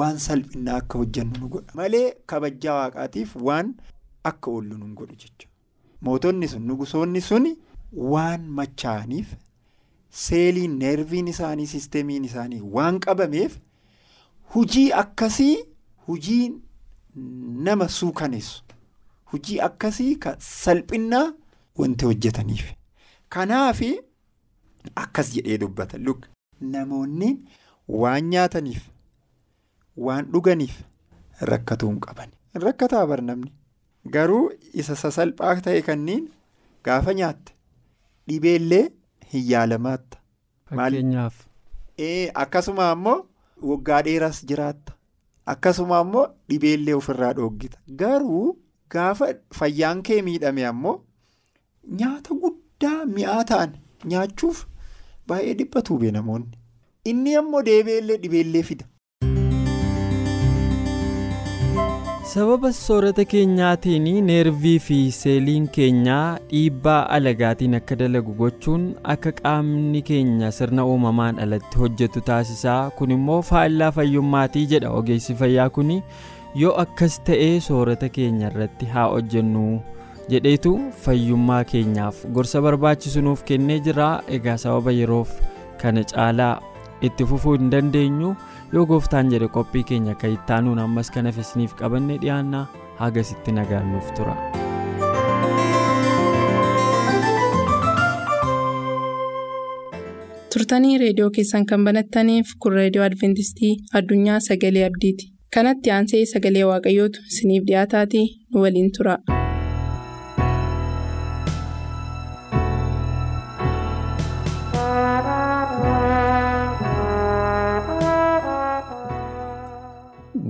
waan 0.00 0.18
salphinaa 0.26 0.76
akka 0.82 0.98
hojjennu 1.02 1.38
nu 1.40 1.48
godha 1.54 1.72
malee 1.80 2.06
kabajaa 2.32 2.74
waaqaatiif 2.80 3.36
waan 3.50 3.74
akka 4.30 4.50
oollu 4.50 4.78
nu 4.78 4.86
godhu 4.94 5.14
jechuudha. 5.22 5.46
Mootonni 6.02 6.48
sun 6.48 6.66
nugusoonni 6.70 7.20
suni 7.28 7.52
waan 8.14 8.44
machaa'aniif 8.58 9.32
seeliin 10.24 10.76
neerviin 10.82 11.28
isaanii 11.34 11.66
sistemiin 11.72 12.24
isaanii 12.30 12.60
waan 12.76 13.00
qabameef 13.06 13.56
hujii 14.54 14.90
akkasii 15.02 15.56
hujii 16.06 16.52
nama 17.68 17.88
suukaneessu. 17.88 18.62
Hujii 19.32 19.60
akkasii 19.68 20.14
ka 20.24 20.36
salphinnaa 20.48 21.26
wanti 21.82 22.04
hojjetaniif 22.10 22.66
kanaaf 23.36 23.80
akkas 25.04 25.32
jedhee 25.36 25.58
dubbata 25.64 25.98
namoonni 26.74 27.30
waan 28.02 28.30
nyaataniif 28.34 28.82
waan 30.06 30.30
dhuganiif 30.32 30.76
rakkatuu 31.52 31.90
hin 31.90 32.00
qaban 32.06 32.30
rakkataa 32.64 33.06
bar 33.12 33.22
namni 33.30 33.52
garuu 34.16 34.44
isa 34.82 34.96
sasalphaa 35.02 35.54
ta'e 35.66 35.82
kanniin 35.88 36.28
gaafa 36.88 37.14
nyaatte 37.20 37.52
dhibeellee 38.28 38.84
hin 39.32 39.44
yaalamatta. 39.50 40.18
Fakkeenyaaf. 40.70 41.34
akkasuma 42.44 42.90
ammoo 42.94 43.18
waggaa 43.70 44.00
dheeraas 44.08 44.40
jiraatta 44.52 44.92
akkasuma 45.54 45.98
ammoo 46.04 46.26
dhibeellee 46.48 46.94
ofirraa 47.00 47.32
dhooggita 47.40 47.78
garuu. 48.02 48.48
Gaafa 48.94 49.26
fayyaan 49.60 50.02
kee 50.08 50.20
miidhame 50.28 50.66
ammoo 50.72 50.94
nyaata 52.02 52.34
guddaa 52.44 52.98
mi'aa 53.16 53.40
ta'an 53.52 53.74
nyaachuuf 54.12 54.62
baay'ee 55.32 55.54
dhiphatuu 55.62 55.98
bee 56.04 56.10
namoonni. 56.18 56.58
Inni 57.12 57.36
ammoo 57.42 57.62
deebi'ellee 57.72 58.16
dhibeellee 58.22 58.62
fida. 58.70 58.86
sababa 62.30 62.70
soorata 62.76 63.24
keenyaatiin 63.28 64.08
neervii 64.30 64.78
fi 64.86 64.96
seeliin 65.18 65.68
keenyaa 65.76 66.38
dhiibbaa 66.50 66.98
alagaatiin 67.16 67.74
akka 67.78 67.96
dalagu 68.00 68.34
gochuun 68.40 68.82
akka 69.14 69.32
qaamni 69.38 70.02
keenya 70.08 70.50
sirna 70.56 70.84
uumamaan 70.90 71.38
alatti 71.44 71.78
hojjetu 71.82 72.20
taasisaa 72.26 72.82
kun 72.98 73.10
immoo 73.16 73.38
faallaa 73.52 73.90
fayyummaatii 74.00 74.66
jedha 74.74 74.90
ogeessi 74.98 75.34
fayyaa 75.40 75.68
kun 75.78 75.94
yoo 76.54 76.72
akkas 76.82 77.18
ta'ee 77.28 77.60
soorata 77.60 78.08
keenya 78.16 78.50
irratti 78.50 78.86
haa 78.94 79.06
hojjennu 79.14 79.64
jedheetu 80.32 80.72
fayyummaa 81.04 81.62
keenyaaf 81.72 82.24
gorsa 82.38 82.62
barbaachisu 82.66 83.22
nuuf 83.28 83.44
kennee 83.50 83.78
jira. 83.88 84.08
Egaa 84.38 84.56
sababa 84.64 84.92
yeroof 85.00 85.34
kana 85.82 86.04
caalaa 86.12 86.54
itti 87.10 87.24
fufuu 87.32 87.56
hin 87.58 87.70
dandeenyu. 87.76 88.34
Yoo 88.72 88.86
gooftaan 88.86 89.30
jedhe 89.34 89.48
qophii 89.58 89.84
keenya 89.92 90.14
kan 90.22 90.32
ittaanuun 90.38 90.78
ammas 90.86 91.10
kana 91.10 91.32
isiniif 91.44 91.74
qabanne 91.82 92.18
dhiyaannaa 92.24 92.66
hagasitti 93.02 93.52
nagaan 93.60 93.92
nuuf 93.92 94.12
tura. 94.18 94.36
turtanii 100.52 100.98
reediyoo 101.02 101.30
keessan 101.38 101.66
kan 101.70 101.84
banattaniif 101.88 102.52
kun 102.64 102.72
reediyoo 102.80 103.04
adventistii 103.08 103.72
addunyaa 104.00 104.38
sagalee 104.48 104.84
abdiiti 104.90 105.26
kanatti 105.56 105.92
aansee 105.96 106.22
sagalee 106.32 106.64
waaqayyootu 106.70 107.24
isiniif 107.32 107.66
dhiyaataatii 107.70 108.26
nu 108.50 108.64
waliin 108.66 108.90
tura. 108.98 109.16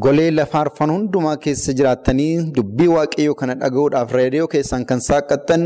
golee 0.04 0.30
lafaa 0.38 0.60
arfan 0.66 0.90
hundumaa 0.94 1.36
keessa 1.44 1.72
jiraattanii 1.78 2.32
dubbii 2.56 2.88
waaqayyoo 2.96 3.34
kana 3.42 3.54
dhaga'uudhaaf 3.62 4.12
reediyoo 4.18 4.48
keessan 4.54 4.84
kan 4.90 5.00
saaqqattan 5.08 5.64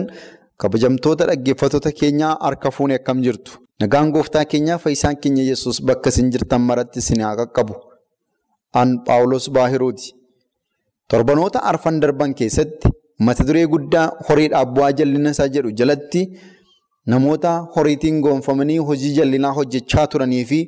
kabajamtoota 0.65 1.27
dhaggeeffattoota 1.31 1.93
keenyaa 2.01 2.33
harka 2.47 2.71
fuunee 2.77 2.99
akkam 3.01 3.23
jirtu 3.27 3.59
nagaan 3.85 4.13
gooftaa 4.17 4.45
keenyaa 4.55 4.79
fayyisaan 4.85 5.17
keenya 5.25 5.43
yesus 5.51 5.83
bakka 5.91 6.09
isin 6.15 6.31
jirtan 6.37 6.61
maratti 6.71 6.99
isin 7.05 7.21
haa 7.27 7.35
qaqqabu 7.43 7.75
an 8.81 8.89
paawulos 9.07 9.47
baahiruuti 9.57 10.07
torbanoota 11.11 11.59
arfan 11.71 12.01
darban 12.03 12.33
keessatti 12.41 12.89
mata 13.27 13.45
duree 13.49 13.67
guddaa 13.75 14.07
horiidhaaf 14.29 14.69
bu'aa 14.77 14.93
jal'ina 14.99 15.31
isaa 15.37 15.49
jedhu 15.55 15.71
jalatti 15.81 16.23
namoota 17.13 17.53
horiitiin 17.77 18.21
goonfamanii 18.25 18.79
hojii 18.89 19.13
jal'inaa 19.19 19.53
hojjechaa 19.59 20.07
turanii 20.13 20.45
fi 20.51 20.61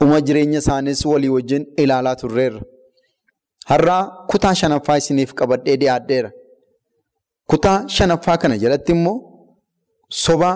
dhuma 0.00 0.20
jireenya 0.26 0.58
isaaniis 0.64 1.00
walii 1.12 1.28
wajjin 1.36 1.62
ilaalaa 1.82 2.16
turreerra. 2.22 2.60
Har'aa 3.70 4.02
kutaa 4.30 4.54
shanaffaa 4.60 4.96
isiniif 5.02 5.32
qabadhee 5.40 5.76
dhiyaadheera. 5.80 6.30
Kutaa 7.50 7.78
shanaffaa 7.96 8.36
kana 8.42 8.56
jalatti 8.62 8.92
immoo 8.96 9.16
soba 10.24 10.50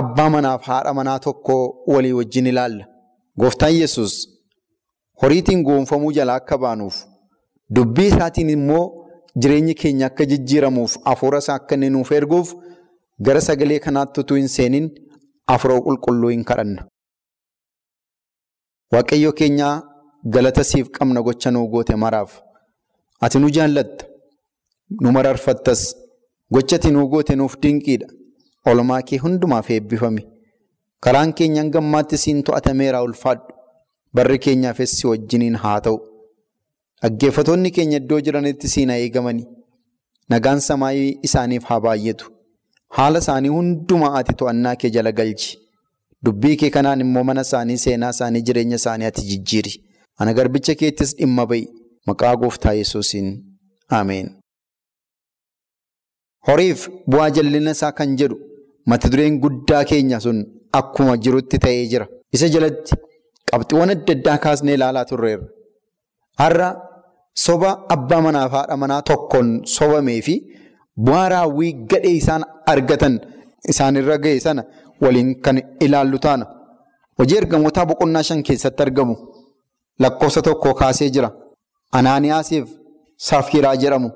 abbaa 0.00 0.30
manaaf 0.34 0.62
haadha 0.70 0.92
manaa 0.98 1.18
tokko 1.26 1.56
walii 1.94 2.12
wajjin 2.18 2.46
ilaalla. 2.52 2.84
Gooftaan 3.40 3.74
Yesus 3.80 4.12
horiitiin 5.24 5.62
goonfamuu 5.68 6.12
jalaa 6.18 6.36
akka 6.42 6.58
baanuuf 6.64 6.96
dubbii 7.76 8.06
isaatiin 8.12 8.50
immoo 8.56 8.84
jireenyi 9.44 9.74
keenya 9.82 10.06
akka 10.12 10.24
jijjiiramuuf 10.32 10.96
hafuura 11.10 11.38
isaa 11.44 11.54
akka 11.60 11.74
inni 11.78 11.90
nuuf 11.96 12.12
erguuf 12.18 12.54
gara 13.28 13.40
sagalee 13.46 13.78
kanaatti 13.86 14.20
utuu 14.24 14.36
hin 14.40 14.48
seenin 14.56 14.90
hafuura 15.52 15.80
qulqulluu 15.86 16.28
hin 16.34 16.44
kadhanna. 16.50 16.82
Waaqayyo 18.92 19.32
keenyaa 19.40 19.74
galata 20.36 20.64
siif 20.64 20.88
qabna 20.98 21.22
gocha 21.28 21.50
nuu 21.50 21.68
goote 21.68 21.96
maraaf. 22.02 22.32
Ati 23.20 23.38
nu 23.38 23.50
jaallatta. 23.56 24.06
Nu 25.02 25.12
mararfattas. 25.16 25.82
Gocha 26.52 26.76
ati 26.76 26.90
nuu 26.96 27.08
goote 27.08 27.36
nuuf 27.36 27.56
dinqiidha. 27.62 28.06
Oolmaa 28.66 29.02
kee 29.02 29.18
hundumaaf 29.24 29.70
eebbifame. 29.70 30.22
Karaan 31.00 31.32
keenya 31.40 31.62
hanga 31.62 31.78
ammaatti 31.84 32.18
siin 32.24 32.42
to'atameera 32.42 33.02
ulfaadhu. 33.08 33.53
Barri 34.14 34.38
keenyaafis 34.38 34.92
si 34.98 35.06
wajjiniin 35.06 35.56
haa 35.62 35.80
ta'u. 35.86 35.98
Dhaggeeffattoonni 37.02 37.70
keenya 37.76 37.96
iddoo 38.02 38.20
jiranitti 38.26 38.68
siin 38.74 38.90
haa 38.90 38.96
eegamani. 39.06 39.44
Nagaan 40.30 40.60
samaayii 40.68 41.18
isaaniif 41.28 41.64
haa 41.70 41.80
baay'atu. 41.86 42.30
Haala 42.96 43.18
isaanii 43.24 43.48
hundumaa 43.56 44.12
ati 44.20 44.34
to'annaa 44.42 44.76
kee 44.82 44.90
jala 44.96 45.12
galchi. 45.12 45.58
Dubbii 46.24 46.56
kee 46.60 46.70
kanaan 46.76 47.00
immoo 47.04 47.24
mana 47.30 47.42
isaanii, 47.46 47.78
seenaa 47.84 48.10
isaanii, 48.16 48.42
jireenya 48.42 48.76
isaanii 48.82 49.04
ati 49.10 49.22
jijjiiri. 49.30 49.72
Ana 50.18 50.32
garbicha 50.38 50.74
keettis 50.74 51.16
dhimma 51.18 51.46
ba'i. 51.46 51.66
Maqaa 52.06 52.36
gooftaa 52.36 52.72
Yesuusiin. 52.80 53.28
Ameen. 53.98 54.28
Horiif 56.46 56.88
bu'aa 57.10 57.30
jal'ina 57.36 57.70
isaa 57.76 57.92
kan 57.98 58.16
jedhu 58.20 58.36
mata 58.86 59.08
dureen 59.12 59.38
guddaa 59.44 59.84
keenya 59.90 60.20
sun 60.20 60.38
akkuma 60.80 61.16
jirutti 61.26 61.58
ta'ee 61.64 61.86
jira. 61.92 62.06
Isa 62.32 62.48
jalatti 62.54 62.94
qabxiiwwan 63.50 63.90
adda 63.94 64.12
addaa 64.16 64.38
kaasnee 64.44 64.74
ilaalaa 64.78 65.04
turreerra. 65.10 65.46
Har'a 66.40 66.68
soba 67.44 67.70
abbaa 67.94 68.20
manaa 68.26 68.48
fi 68.50 68.54
haadha 68.56 68.76
manaa 68.82 69.02
tokkoon 69.10 69.48
sobamee 69.76 70.20
fi 70.26 70.34
bu'aa 71.06 71.28
raawwii 71.34 71.72
gadhee 71.90 72.14
isaan 72.20 72.42
argatan 72.72 73.14
isaanirra 73.72 74.16
ga'e 74.24 74.40
sana 74.46 74.62
waliin 75.02 75.30
kan 75.44 75.56
ilaallu 75.86 76.18
taana. 76.26 76.44
Hojii 77.18 77.38
ergamootaa 77.42 77.86
boqonnaa 77.90 78.22
shan 78.28 78.40
keessatti 78.46 78.82
argamu 78.86 79.14
lakkoofsa 80.02 80.40
tokko 80.48 80.74
kaasee 80.80 81.10
jira. 81.14 81.30
Anaaniyaasiif 81.98 82.66
Safiiraa 83.26 83.76
jedhamu. 83.82 84.08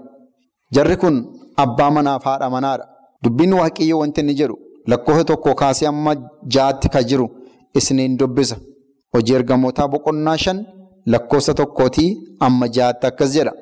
Jarri 0.75 0.97
kun 1.03 1.17
abbaa 1.65 1.91
manaaf 1.97 2.25
haadha 2.29 2.49
manaadha. 2.55 2.85
Dubbiin 3.25 3.53
waaqayyoo 3.61 4.01
wanti 4.03 4.21
inni 4.23 4.35
jedhu 4.41 4.57
lakkoofsa 4.91 5.25
tokko 5.31 5.55
kaasee 5.61 5.87
amma 5.93 6.13
jaatti 6.55 6.89
kan 6.95 7.05
jiru 7.11 7.27
isiniin 7.79 8.19
dubbisa. 8.21 8.57
Hojii 9.15 9.35
ergamootaa 9.39 9.89
boqonnaa 9.95 10.37
shan 10.45 10.59
lakkoofsa 11.13 11.55
tokkootii 11.61 12.11
amma 12.47 12.67
jaatti 12.77 13.07
akkas 13.11 13.33
jedha. 13.37 13.53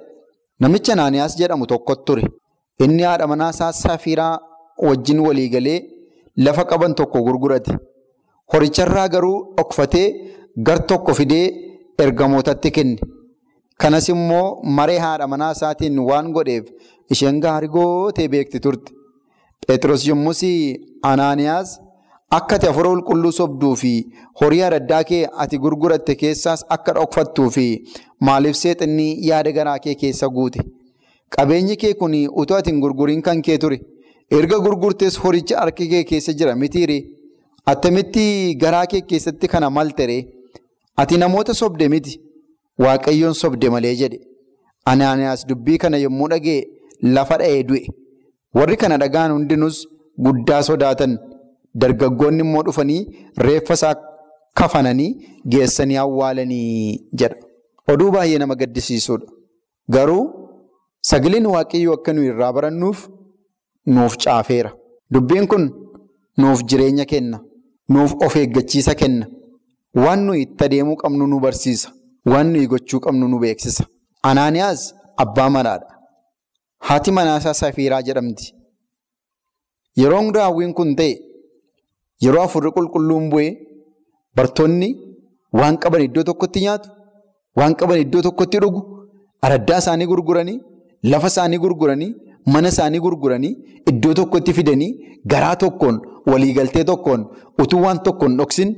Namicha 0.61 0.93
Anaaniyaas 0.93 1.37
jedhamu 1.41 1.67
tokkotu 1.67 2.05
ture. 2.07 2.25
Inni 2.85 3.03
haadha 3.03 3.27
manaa 3.33 3.51
isaa 3.55 3.73
Safiiraa 3.73 4.39
wajjin 4.87 5.21
walii 5.27 5.49
galee 5.55 5.79
lafa 6.37 6.65
qaban 6.71 6.95
tokko 6.95 7.23
gurgurate. 7.27 7.73
Horicharraa 8.53 9.09
garuu 9.09 9.55
dhokfatee 9.57 10.09
gar 10.67 10.79
tokko 10.87 11.15
fidee 11.15 11.47
ergamootatti 11.99 12.71
kenne. 12.77 12.99
Kanas 13.81 14.09
immoo 14.09 14.61
maree 14.77 14.99
haadha 14.99 15.27
manaa 15.33 15.53
isaatiin 15.57 15.99
waan 16.09 16.33
godheef 16.33 16.67
isheen 17.11 17.41
gaarii 17.41 17.69
gootee 17.77 18.29
beekti 18.29 18.61
turte. 18.61 18.93
Phexros 19.67 20.07
yommus 20.09 20.43
Anaaniyaas 21.03 21.81
akka 22.31 22.57
ati 22.57 22.67
hafuura 22.67 22.91
qulqulluu 22.91 23.33
sobduu 23.33 23.75
fi 23.83 23.91
horii 24.41 24.63
araddaa 24.69 25.03
kee 25.11 25.27
ati 25.45 25.59
gurguratte 25.65 26.15
keessaas 26.23 26.65
akka 26.77 26.93
dhokfattuu 26.97 27.51
fi 27.57 27.67
maaliif 28.29 28.57
seexannii 28.63 29.13
yaada 29.29 29.53
garaa 29.59 29.79
kee 29.79 29.95
keessa 29.95 30.29
guute. 30.29 30.61
Qabeenyi 31.37 31.77
kee 31.77 31.95
kun 31.95 32.15
utuu 32.43 32.57
ati 32.57 32.73
gurguriin 32.73 33.23
kan 33.23 33.43
kee 33.43 33.59
ture. 33.59 33.79
Erga 34.31 34.59
gurgurtees 34.59 35.19
horicha 35.25 35.59
harka 35.61 35.87
kee 35.93 36.05
keessa 36.05 36.33
jira 36.33 36.55
mitiiree. 36.63 37.03
Attamitti 37.67 38.55
garaa 38.63 38.87
kee 38.87 39.01
keessatti 39.01 39.49
kana 39.49 39.71
malteree? 39.71 40.27
Ati 40.97 41.17
namoota 41.19 41.55
sobde 41.55 41.89
miti. 41.89 42.21
Waaqayyoon 42.79 43.35
sobde 43.35 43.71
malee 43.71 43.95
jedhe. 44.01 44.19
Anaaniyaas 44.85 45.47
dubbii 45.49 45.79
kana 45.79 45.97
yommuu 45.99 46.29
dhagee 46.29 46.61
lafa 47.03 47.39
dha'ee 47.39 47.63
du'e. 47.69 47.87
Warri 48.55 48.77
kana 48.77 48.99
dhagaan 48.99 49.33
hundinus 49.33 49.87
guddaa 50.19 50.63
sodaatan. 50.63 51.19
Dargaggoonni 51.81 52.41
immoo 52.45 52.63
dhufanii 52.67 53.01
reeffa 53.47 53.75
isaa 53.79 53.95
kafananii 54.59 55.11
geessanii 55.53 55.97
awwaalanii 56.03 57.09
jedha. 57.21 57.37
Oduu 57.93 58.11
baay'ee 58.15 58.39
nama 58.39 58.55
gaddisiisudha. 58.61 59.27
Garuu 59.95 60.23
sagaleen 61.11 61.47
waaqayyoo 61.55 61.95
akka 61.99 62.13
nuyi 62.13 62.29
irraa 62.33 62.53
barannuuf 62.53 63.09
nuuf 63.87 64.17
caafeera. 64.25 64.71
Dubbiin 65.13 65.47
kun 65.47 65.65
nuuf 66.39 66.63
jireenya 66.69 67.05
kenna. 67.05 67.41
Nuuf 67.89 68.15
of 68.25 68.37
eeggachiisa 68.37 68.95
kenna. 68.95 69.27
Waan 69.95 70.25
nuyi 70.27 70.43
itti 70.43 70.65
adeemuu 70.65 70.97
qabnu 71.03 71.27
nu 71.27 71.41
barsiisa. 71.41 71.93
Waan 72.27 72.53
nuyi 72.53 72.67
gochuu 72.67 73.01
qabnu 73.01 73.29
nu 73.29 73.39
beeksisa. 73.39 73.85
Anaaniyaas 74.23 74.95
abbaa 75.17 75.51
manaadha. 75.51 75.93
Haati 76.79 77.13
manaasaa 77.13 77.55
Safiiraa 77.55 78.03
jedhamti. 78.03 78.55
Yeroo 79.97 80.31
raawwiin 80.33 80.75
kun 80.75 80.97
ta'e 80.97 81.15
yeroo 82.25 82.43
afurri 82.47 82.71
qulqulluun 82.77 83.25
bu'ee 83.33 83.51
bartoonni 84.37 84.89
waan 85.61 85.77
qaban 85.83 86.03
iddoo 86.07 86.25
tokkotti 86.29 86.61
nyaatu, 86.65 86.89
waan 87.59 87.75
qaban 87.81 87.99
iddoo 88.05 88.23
tokkotti 88.27 88.59
dhugu, 88.65 88.81
araddaa 89.47 89.79
isaanii 89.83 90.07
gurguranii, 90.13 90.59
lafa 91.11 91.29
isaanii 91.33 91.59
gurguranii, 91.65 92.11
mana 92.53 92.69
isaanii 92.75 93.01
gurguranii, 93.07 93.53
iddoo 93.91 94.15
tokkotti 94.19 94.53
fidanii 94.59 94.91
garaa 95.33 95.57
tokkoon 95.63 95.97
waliigaltee 96.31 96.85
tokkoon 96.91 97.23
utuu 97.63 97.81
waan 97.85 97.99
tokkoon 98.07 98.37
dhoksin, 98.41 98.71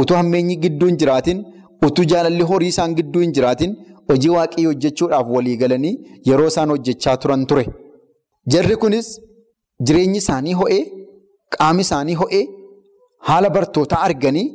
utuu 0.00 0.16
hammeenyi 0.20 0.56
gidduu 0.64 0.88
hin 0.90 0.98
jiraatin, 1.02 1.38
utuu 1.86 2.04
jaalalli 2.12 2.42
horii 2.50 2.68
isaan 2.74 2.94
gidduu 2.98 3.22
hin 3.24 3.32
jiraatin, 3.38 3.72
hojii 4.10 4.30
waaqayyoo 4.36 4.72
hojjechuudhaaf 4.72 5.26
walii 5.36 5.56
galanii 5.62 5.94
yeroo 6.28 6.46
isaan 6.52 6.70
hojjechaa 6.74 7.16
turan 7.22 7.46
ture. 7.52 7.64
Jarri 8.52 8.76
kunis 8.82 9.08
jireenyi 9.86 10.18
isaanii 10.24 10.52
ho'ee, 10.60 10.82
qaami 11.56 11.82
isaanii 11.86 12.14
ho'ee, 12.20 12.44
haala 13.28 13.50
bartootaa 13.56 14.02
arganii 14.08 14.46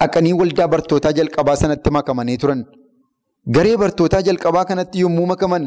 dhaqanii 0.00 0.32
waldaa 0.40 0.68
bartootaa 0.74 1.12
jalqabaa 1.18 1.56
sanatti 1.62 1.90
makamanii 1.96 2.36
turan. 2.42 2.60
Garee 3.54 3.76
bartootaa 3.82 4.22
jalqabaa 4.28 4.64
kanatti 4.70 5.00
yommuu 5.04 5.26
makaman 5.32 5.64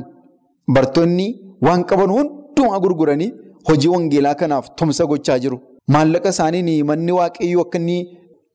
bartoonni 0.75 1.27
waan 1.65 1.83
qaban 1.89 2.11
hundumaa 2.15 2.79
gurguranii 2.83 3.31
hojii 3.69 3.91
wangeelaa 3.95 4.35
kanaaf 4.41 4.65
tumsa 4.77 5.05
gochaa 5.11 5.39
jiru. 5.43 5.57
Maallaqa 5.93 6.29
isaaniin 6.35 6.85
manni 6.89 7.11
waaqayyoo 7.19 7.61
akka 7.65 7.77
inni 7.79 7.97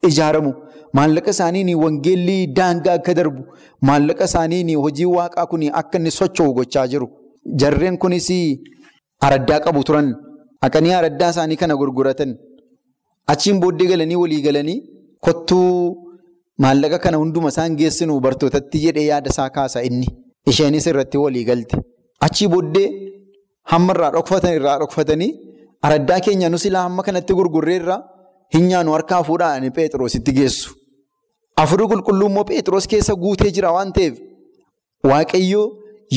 ijaaramu, 0.08 0.52
maallaqa 0.96 1.30
isaaniin 1.34 1.70
wangeelli 1.82 2.36
daangaa 2.56 2.94
akka 2.98 3.14
darbu, 3.18 3.42
maallaqa 3.88 4.24
isaaniin 4.30 4.70
hojii 4.84 5.08
waaqaa 5.16 5.46
kun 5.50 5.62
akka 5.80 5.98
inni 5.98 6.10
socho'u 6.18 6.52
gochaa 6.58 6.86
jiru. 6.92 7.06
Jarreen 7.60 7.98
kunis 7.98 8.28
araddaa 9.26 9.60
qabu 9.60 9.84
turan. 9.84 10.08
Dhaqanii 10.62 10.94
araddaa 11.00 11.30
isaanii 11.34 11.56
kana 11.62 11.74
gurguratan. 11.76 12.30
Achiin 13.28 13.60
booddee 13.60 13.86
galanii 13.92 14.16
walii 14.22 14.42
galanii 14.42 14.78
kottuu 15.20 15.96
maallaqa 16.58 16.98
kana 16.98 17.16
hunduma 17.22 17.48
isaan 17.54 17.76
geessinu 17.76 18.20
bartootatti 18.20 18.78
jedhee 18.84 19.06
yaada 19.10 19.30
isaa 19.30 19.50
kaasa 19.50 19.82
inni. 19.88 20.06
Isheenis 20.46 20.86
irratti 20.86 21.18
walii 21.18 21.44
galte. 21.44 21.76
Achii 22.20 22.48
booddee 22.48 22.88
hamma 23.72 23.92
irraa 23.94 24.10
dhokfatan 24.16 24.54
irraa 24.58 24.78
dhokfatanii 24.82 25.30
araddaa 25.82 26.20
keenya 26.20 26.48
nus 26.50 26.64
ilaa 26.66 26.82
hamma 26.88 27.02
kanatti 27.02 27.34
gurgurreerra 27.38 27.96
hin 28.54 28.66
nyaannu 28.68 28.92
harkaa 28.96 29.22
fuudhaan 29.28 29.70
Pheexroositti 29.76 30.32
geessu. 30.38 30.74
Afurii 31.62 31.88
qulqulluu 31.92 32.28
immoo 32.30 32.44
Pheexroos 32.50 32.86
keessa 32.92 33.14
guutee 33.14 33.50
jira 33.56 33.72
waan 33.76 33.92
ta'eef 33.92 34.18
Waaqayyoo 35.10 35.64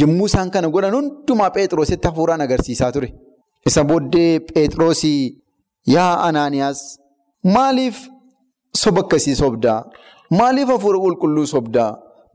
yommuu 0.02 0.26
isaan 0.32 0.52
kana 0.52 0.68
godhan 0.76 0.94
hundumaa 0.98 1.50
Pheexroositti 1.56 2.08
hafuuraan 2.08 2.42
agarsiisaa 2.42 2.92
ture. 2.92 3.10
Isa 3.68 3.84
booddee 3.84 4.40
Pheexroosii 4.54 5.20
yaa 5.94 6.14
Anaaniyaas 6.28 6.80
maaliif 7.56 7.98
soba 8.84 9.02
akkasii 9.06 9.36
sobdaa? 9.44 9.80
Maaliif 10.40 10.70
hafuura 10.74 11.00
qulqulluu 11.06 11.46
sobdaa? 11.56 11.92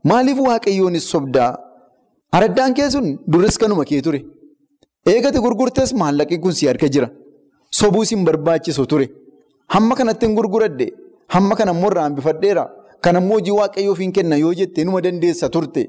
Maaliif 0.09 0.37
waaqayyoonis 0.47 1.05
sobdaa? 1.13 1.51
Araddaan 2.37 2.73
kee 2.77 2.89
sun 2.93 3.07
duris 3.31 3.57
kanuma 3.61 3.85
kee 3.89 4.01
ture. 4.01 4.19
Eegate 5.11 5.39
gurgurtees 5.45 5.91
maallaqi 6.01 6.37
kun 6.43 6.53
si 6.59 6.67
harka 6.67 6.87
jira. 6.93 7.09
Sobuus 7.79 8.09
hin 8.13 8.23
barbaachisu 8.27 8.85
ture. 8.91 9.07
Hamma 9.73 9.95
kanatti 9.95 10.25
hin 10.25 10.35
gurguradde. 10.37 10.87
Hamma 11.33 11.55
kana 11.59 11.71
immoo 11.75 11.89
irraa 11.91 12.03
hambifadheera. 12.07 12.63
Kana 13.03 13.19
immoo 13.23 13.37
hojii 13.39 13.55
waaqayyoof 13.59 13.99
hin 14.05 14.11
kenna 14.17 14.35
yoo 14.43 14.53
jette 14.59 14.83
numa 14.85 15.01
dandeessa 15.05 15.49
turte. 15.49 15.83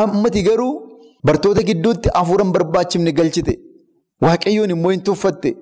Ammati 0.00 0.42
garuu 0.48 0.72
bartoota 1.24 1.62
gidduutti 1.68 2.08
hafuura 2.14 2.44
hin 2.44 2.52
barbaachifne 2.56 3.12
galchite. 3.18 3.54
Waaqayyoon 4.26 4.70
immoo 4.76 4.90
hin 4.94 5.02
tuffatte. 5.08 5.56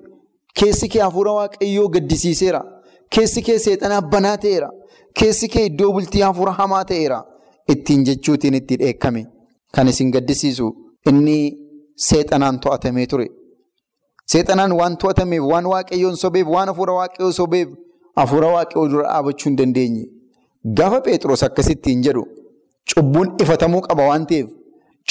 Keessi 0.59 0.87
kee 0.89 1.01
hafuura 1.01 1.31
waaqayyoo 1.39 1.87
gaddisiiseera. 1.95 2.61
Keessi 3.15 3.41
kee 3.41 3.59
seexanaa 3.65 4.01
banaa 4.13 4.37
ta'eera. 4.37 4.69
Keessi 5.19 5.47
kee 5.53 5.65
iddoo 5.69 5.91
bultii 5.93 6.21
hafuura 6.27 6.51
hamaa 6.59 6.83
ta'eera. 6.85 7.19
Ittiin 7.73 8.03
jechuutiin 8.05 8.53
itti 8.59 8.77
dheekkame. 8.79 9.25
Kan 9.73 9.87
isin 9.87 10.11
gaddisiisu 10.11 10.67
inni 11.09 11.37
seexanaan 12.07 12.59
to'atamee 12.59 13.05
ture. 13.07 13.27
Seexanaan 14.31 14.71
waan 14.79 14.97
to'atameef, 14.97 15.43
waan 15.51 15.65
waaqayyoon 15.73 16.15
sobeef, 16.23 16.47
waan 16.55 16.67
hafuura 16.71 16.93
waaqayyoo 16.99 17.31
sobeef 17.39 17.69
hafuura 18.19 18.47
waaqayyoo 18.55 18.87
dura 18.91 19.07
dhaabachuu 19.09 19.49
hin 19.49 19.57
dandeenye. 19.57 20.05
Gaafa 20.77 21.01
Pheexroos 21.05 21.43
akkasittiin 21.47 22.03
jedhu 22.05 22.23
cubbuun 22.93 23.31
ifatamuu 23.43 23.81
qaba 23.87 24.03
waan 24.09 24.25
ta'eef, 24.29 24.47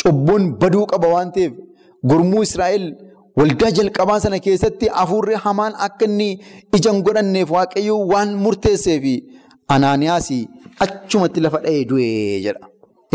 cubbuun 0.02 0.44
baduu 0.60 0.86
qaba 0.92 1.08
waan 1.14 1.32
ta'eef, 1.36 1.52
gurmuu 2.12 2.42
Israa'el 2.48 2.84
waldaa 3.38 3.70
jalqabaa 3.78 4.20
sana 4.24 4.38
keessatti 4.46 4.86
hafuurri 4.98 5.34
hamaan 5.44 5.74
akka 5.86 6.04
inni 6.10 6.28
ija 6.78 6.92
hin 6.92 7.02
godhanneef 7.08 7.50
waaqayyoo 7.56 8.00
waan 8.12 8.34
murteesseef 8.44 9.04
Anaaniyaas 9.74 10.28
achumatti 10.84 11.40
lafa 11.44 11.58
dha'ee 11.64 11.84
du'ee 11.90 12.40
jedha. 12.46 12.66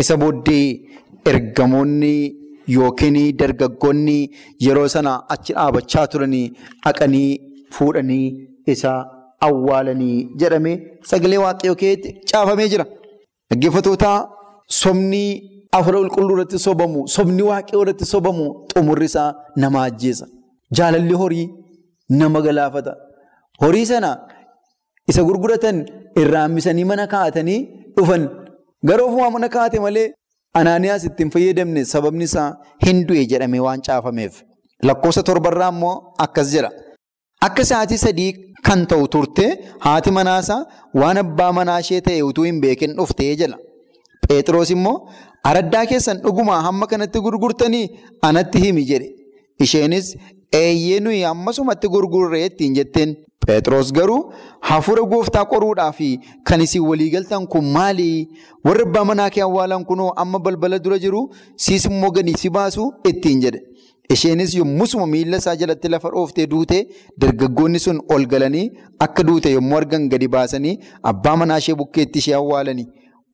Isa 0.02 0.16
booddee 0.22 0.64
ergamoonni 1.30 2.14
yookiin 2.76 3.18
dargaggoonni 3.40 4.16
yeroo 4.66 4.86
sana 4.94 5.12
achi 5.34 5.52
dhaabachaa 5.58 6.06
turanii 6.12 6.46
dhaqanii 6.84 7.28
fuudhanii 7.76 8.26
isa 8.74 8.92
awwaalanii 9.48 10.16
jedhame 10.42 10.72
sagalee 11.10 11.40
waaqayyoo 11.44 11.76
keessatti 11.82 12.14
caafamee 12.32 12.68
jira. 12.72 12.86
Dhaggeeffattoota 13.50 14.12
sobni 14.80 15.24
hafuura 15.78 15.98
qulqulluu 16.02 16.34
irratti 16.36 16.58
sobamu, 16.66 17.00
sobni 17.16 17.42
waaqayyoo 17.50 17.82
irratti 17.84 18.06
sobamu 18.14 18.44
xumurri 18.72 19.06
isaa 19.10 19.28
nama 19.62 19.78
ajjeesa. 19.88 20.26
Jaalalli 20.76 21.14
horii 21.22 21.46
nama 22.20 22.40
galaafata. 22.46 22.92
Horii 23.62 23.86
sana 23.92 24.10
isa 25.10 25.22
gurguratan 25.28 25.76
irraa 26.22 26.42
hambisanii 26.46 26.84
mana 26.92 27.04
kaa'atanii 27.14 27.60
dhufan. 27.96 28.22
Garuu 28.88 29.06
ofuma 29.08 29.30
mana 29.36 29.48
kaa'ate 29.56 29.78
malee 29.86 30.06
Anaaniyaas 30.58 31.02
ittiin 31.08 31.30
fayyadamne 31.34 31.84
sababni 31.92 32.24
isaa 32.28 32.48
hin 32.84 32.98
du'e 33.08 33.24
jedhamee 33.32 33.60
waan 33.66 33.80
caafameef. 33.86 34.34
Lakkoofsa 34.88 35.22
torbarraa 35.28 35.68
immoo 35.74 35.94
akkas 36.24 36.48
jedha. 36.54 36.70
Akka 37.46 37.64
sa'aatii 37.70 37.98
sadii 38.04 38.30
kan 38.66 38.86
ta'u 38.90 39.04
turte 39.14 39.44
haati 39.86 40.10
manaasaa 40.18 40.60
waan 41.02 41.18
abbaa 41.24 41.50
manaa 41.58 41.78
ishee 41.84 42.00
ta'e 42.06 42.22
utuu 42.28 42.44
hin 42.48 42.60
beekin 42.64 42.92
dhuftee 43.00 43.32
jedha. 43.42 43.58
Pheexroos 44.24 44.70
immoo 44.76 44.96
araddaa 45.48 45.84
keessan 45.90 46.18
dhugumaa 46.24 46.60
hamma 46.66 46.86
kanatti 46.92 47.20
gurgurtanii 47.26 47.84
anatti 48.28 48.58
himi 48.64 48.84
jedhe. 48.90 49.08
Isheenis 49.64 50.16
eeyyee 50.62 51.00
nuyi 51.00 51.24
ammasumatti 51.34 51.88
gurgurree 51.94 52.46
ittiin 52.46 52.74
jetteen. 52.78 53.14
Pheexroos 53.46 53.92
garuu 53.96 54.32
hafuura 54.68 55.02
gooftaa 55.12 55.44
qoruudhaaf 55.52 55.98
kan 56.44 56.60
isin 56.60 56.82
waliigaltan 56.88 57.46
kun 57.46 57.64
maali? 57.76 58.28
Warri 58.64 58.82
abbaa 58.88 59.04
manaa 59.10 59.30
kee 59.30 59.42
awwaalan 59.48 59.84
kunoo 59.90 60.10
amma 60.22 60.38
balbala 60.38 60.78
dura 60.78 60.98
jiru 61.04 61.20
siis 61.56 61.84
immoo 61.90 62.10
gadi 62.10 62.34
si 62.42 62.50
baasu 62.50 62.92
ittiin 63.10 63.40
jedhe. 63.44 63.60
Isheenis 64.14 64.54
yommusuma 64.54 65.06
miila 65.12 65.36
isaa 65.42 65.56
jalatti 65.56 65.88
lafa 65.88 66.10
dhooftee 66.14 66.46
duute 66.46 66.76
dargaggoonni 67.20 67.78
sun 67.86 68.00
ol 68.14 68.26
galanii 68.32 68.70
akka 69.06 69.22
duute 69.28 69.50
yommuu 69.56 69.76
argan 69.78 70.08
gadi 70.08 70.28
baasanii 70.28 70.78
abbaa 71.02 71.36
manaa 71.36 71.58
ishee 71.62 71.74
bukkeetti 71.74 72.18
ishee 72.18 72.34
awwaalanii. 72.34 72.86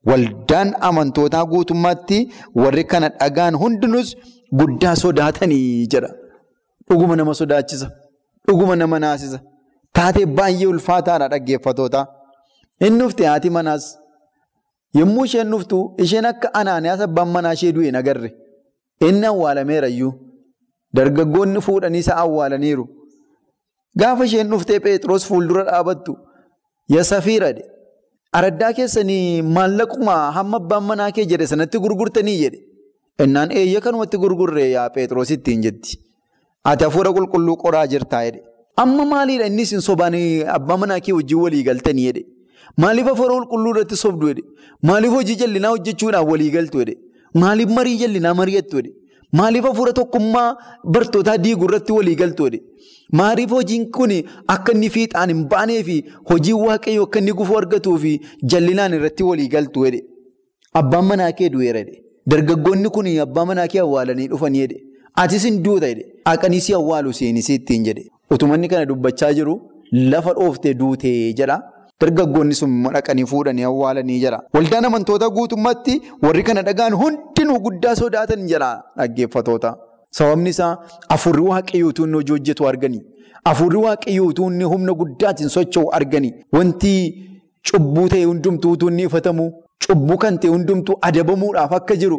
Waldaan 0.06 0.74
amantootaa 0.88 1.44
guutummaatti 1.52 2.18
warri 2.54 2.84
kana 2.84 3.08
dhagaan 3.08 3.54
hundinuus 3.62 4.16
guddaa 4.58 4.96
sodaatanii 5.02 5.86
jedha. 5.92 6.10
Dhuguma 6.88 7.16
nama 7.16 7.34
sodaachisa. 7.34 7.90
Dhuguma 8.48 8.76
nama 8.76 8.98
naasisa. 8.98 9.40
Taatee 9.92 10.26
baay'ee 10.26 10.66
ulfaataadha 10.66 11.28
dhaggeeffatoota. 11.28 12.06
Inni 12.80 12.98
dhufte 12.98 13.26
haati 13.26 13.50
manaas 13.50 13.84
yommuu 14.98 15.24
isheen 15.24 15.50
dhuftu 15.54 15.78
isheen 16.04 16.26
akka 16.30 16.54
anaaniyaas 16.60 17.00
abbaan 17.06 17.28
manaa 17.36 17.52
ishee 17.58 17.72
du'e 17.76 17.90
nagarre. 17.96 18.30
Inni 19.08 19.26
awwaalameerayyuu. 19.26 20.12
Dargaggoonni 20.96 21.60
fuudhanii 21.66 21.98
isa 22.04 22.16
awwaalaniiru. 22.24 22.84
Gaafa 23.98 24.24
isheen 24.24 24.48
dhuftee 24.50 24.80
Pheexroos 24.80 25.26
fuuldura 25.28 25.64
dhaabattu 25.70 26.12
yasafiiradhe. 26.88 27.64
Araddaa 28.38 28.72
keessanii 28.78 29.42
maallaquma 29.56 30.14
hamma 30.36 30.56
abbaan 30.62 30.84
manaa 30.90 31.10
kee 31.16 31.24
jedhe 31.32 31.46
sanatti 31.52 31.78
gurgurtanii 31.84 32.36
jedhe. 32.42 32.58
Innaan 33.24 33.50
eeyya 33.60 33.80
kanumatti 33.86 34.16
gurgurree 34.22 34.68
yaa 34.70 34.88
Pheexroos 34.94 35.30
ittiin 35.36 35.62
jetti. 35.66 35.98
Ati 36.70 36.84
hafuura 36.88 37.12
qulqulluu 37.18 37.56
qoraa 37.64 37.86
jirtaa 37.94 38.22
jedhe. 38.28 38.40
Amma 38.84 39.04
maaliidha 39.12 39.46
inni 39.52 39.62
isin 39.68 39.80
sobaan 39.88 40.16
abbaa 40.56 40.76
manaa 40.84 41.00
kee 41.08 41.12
wajjin 41.18 41.40
walii 41.44 41.62
galtanii 41.68 42.06
jedhe. 42.08 42.22
Maaliif 42.84 43.06
hafuura 43.12 43.34
qulqulluu 43.38 43.74
irratti 43.74 43.96
sobdu 44.04 44.30
jedhe. 44.32 44.42
Maaliif 44.90 45.12
hojii 45.18 45.36
jallinaa 45.42 45.74
hojjechuudhaan 45.76 46.26
walii 46.32 46.50
galtu 46.56 46.78
jedhe. 46.84 46.96
Maaliif 47.44 47.70
marii 47.78 47.98
jallinaa 48.04 48.34
mari'attu 48.40 48.76
jedhe. 48.80 48.92
Maaliif 49.38 49.64
hafuura 49.64 49.92
tokkummaa 49.98 50.56
bartootaa 50.94 51.38
diiguu 51.44 51.64
irratti 51.70 51.92
walii 51.98 52.14
galtu 52.22 52.44
jedhe. 52.48 52.60
Maaliif 53.20 53.50
hojiin 53.56 53.84
kun 53.96 54.12
akka 54.54 54.72
inni 54.76 54.90
fiixaan 54.96 55.30
hin 55.34 55.42
baanee 55.52 55.82
fi 55.88 55.96
hojii 56.30 56.52
waaqayyoo 56.66 57.04
akka 57.08 57.18
inni 57.22 57.32
gufuu 57.40 57.58
argatuu 57.62 57.96
fi 58.04 58.12
jallinaan 58.54 58.94
irratti 58.98 59.22
walii 59.30 59.48
galtu 59.56 59.84
jedhe. 59.86 60.02
Abbaan 60.80 61.04
manaa 61.10 61.32
kee 61.40 61.48
du'eera. 61.56 61.84
Dargaggoonni 62.30 62.88
kun 62.96 63.06
abbaa 63.26 63.44
manaa 63.50 63.66
kee 63.74 63.80
awwaalanii 63.86 64.28
dhufanii 64.34 64.60
jedhe. 64.66 64.80
Atis 65.24 65.44
hin 65.48 65.62
duuta. 65.64 65.88
Haqanii 66.24 66.60
si 66.60 66.74
awwaalu 66.80 67.12
seenisii 67.12 67.54
ittiin 67.60 67.84
jedhe. 67.88 68.06
Utumanni 68.30 68.68
kana 68.68 68.84
dubbachaa 68.86 69.32
jiru 69.38 69.60
lafa 69.92 70.32
dhooftee 70.38 70.74
duutee 70.74 71.32
jedha. 71.40 71.62
Dargaggoonni 72.00 72.54
sun 72.54 72.82
dhaqanii 72.94 73.26
fuudhanii 73.26 73.62
awwaalanii 73.70 74.18
jira. 74.20 74.42
Waldaan 74.54 74.84
amantoota 74.84 75.28
guutummaatti 75.30 76.00
warri 76.22 76.42
kana 76.42 76.62
dhagaan 76.62 76.94
hundinuu 77.02 77.58
guddaa 77.66 77.94
sodaatan 77.96 78.46
jira 78.48 78.70
dhaggeeffatoota. 78.96 79.76
Sababni 80.10 80.50
isaa 80.50 80.76
afurri 81.08 81.42
waaqayyootuu 81.42 82.04
inni 82.06 82.16
hojii 82.16 82.32
hojjetu 82.36 82.68
arganii. 82.68 83.02
Afurri 83.44 83.76
waaqayyootuu 83.84 84.50
inni 84.50 84.64
humna 84.64 84.92
guddaatiin 84.94 85.48
socho'u 85.48 85.90
arganii. 85.98 86.32
Wanti 86.52 86.94
cubbuu 87.70 88.08
ta'e 88.08 88.24
hundumtuu 88.24 88.76
inni 88.88 89.02
ifatamu. 89.10 89.52
Cubbuu 89.86 90.16
kan 90.22 90.38
ta'e 90.42 90.50
hundumtuu 90.54 90.94
adabamuudhaaf 91.08 91.72
akka 91.78 91.94
jiru 92.02 92.18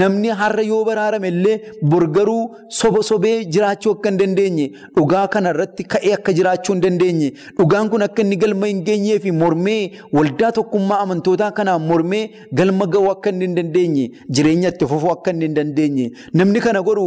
namni 0.00 0.28
har'a 0.40 0.62
yoo 0.68 0.80
baraarame 0.88 1.28
illee 1.32 1.56
borgaruu 1.90 2.42
soba 2.78 3.02
sobee 3.08 3.34
jiraachuu 3.54 3.92
akka 3.96 4.10
hin 4.10 4.18
dandeenye 4.20 4.66
dhugaa 4.96 5.24
kana 5.34 5.50
irratti 5.54 5.84
ka'ee 5.94 6.12
akka 6.16 6.32
jiraachuu 6.38 6.72
hin 6.74 6.80
dandeenye 6.84 7.28
dhugaan 7.58 7.90
kun 7.92 8.02
akka 8.06 8.22
inni 8.26 8.36
galma 8.44 8.66
hin 8.70 8.80
geenyee 8.88 9.18
fi 9.26 9.32
mormee 9.42 9.80
waldaa 10.18 10.52
tokkummaa 10.58 10.98
amantootaa 11.06 11.50
kanaan 11.58 11.82
mormee 11.90 12.22
galma 12.60 12.86
ga'uu 12.96 13.10
akka 13.14 13.30
inni 13.34 13.44
hin 13.48 13.54
dandeenye 13.60 14.06
jireenya 14.38 14.68
itti 14.74 14.86
fufuu 14.94 15.12
akka 15.16 15.30
inni 15.36 15.44
hin 15.50 15.54
dandeenye 15.60 16.06
namni 16.40 16.60
kana 16.68 16.82
godhu 16.88 17.06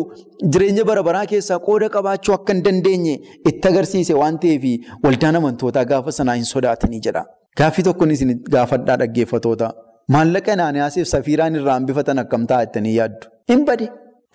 jireenya 0.56 0.86
bara 0.92 1.04
baraa 1.10 1.26
keessaa 1.34 1.60
qooda 1.70 1.90
qabaachuu 1.98 2.34
akka 2.38 2.54
hin 2.58 2.64
dandeenye 2.70 3.18
itti 3.54 3.68
agarsiise 3.74 4.14
waan 4.22 4.40
ta'eef 4.46 4.64
waldaan 5.08 5.36
amantootaa 5.42 5.86
gaafa 5.92 6.12
sanaa 6.20 6.36
hin 6.40 6.46
sodaatanii 6.54 7.00
jedha. 7.10 7.26
Gaaffii 7.60 7.84
tokkoon 7.86 8.12
isin 8.16 8.32
gaafadhaa 8.54 8.98
dhaggeeffatoota. 9.02 9.68
Maallaqa 10.16 10.56
naannaasiif 10.60 11.08
safiiraan 11.14 11.56
irraa 11.60 11.76
hambifatan 11.80 12.20
akkam 12.24 12.44
ta'a 12.50 12.66
jettanii 12.66 12.96
yaaddu. 12.98 13.26
Hin 13.52 13.66
bade. 13.70 13.86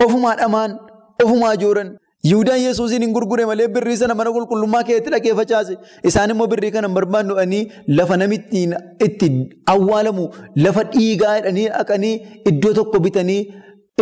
Ofumaa 0.05 0.37
dhamaan, 0.41 0.79
ofumaa 1.25 1.57
jooran. 1.63 1.93
Yihuudaan 2.31 2.61
Yesuusiin 2.63 3.03
hin 3.05 3.13
gurgure 3.17 3.45
malee 3.51 3.69
birrii 3.77 3.97
sana 4.01 4.15
mana 4.19 4.31
qulqullummaa 4.37 4.83
keessatti 4.89 5.11
dhaqee 5.15 5.35
facaase. 5.39 5.75
Isaan 6.11 6.31
immoo 6.35 6.47
birrii 6.53 6.71
kana 6.75 6.89
barbaannu 6.89 7.35
lafa 7.99 8.17
namitti 8.17 8.63
itti 9.07 9.29
awwaalamu, 9.75 10.25
lafa 10.65 10.85
dhiigaa 10.93 11.35
jedhanii 11.39 11.69
dhaqanii 11.77 12.15
iddoo 12.51 12.73
tokko 12.79 13.01
bitanii 13.07 13.41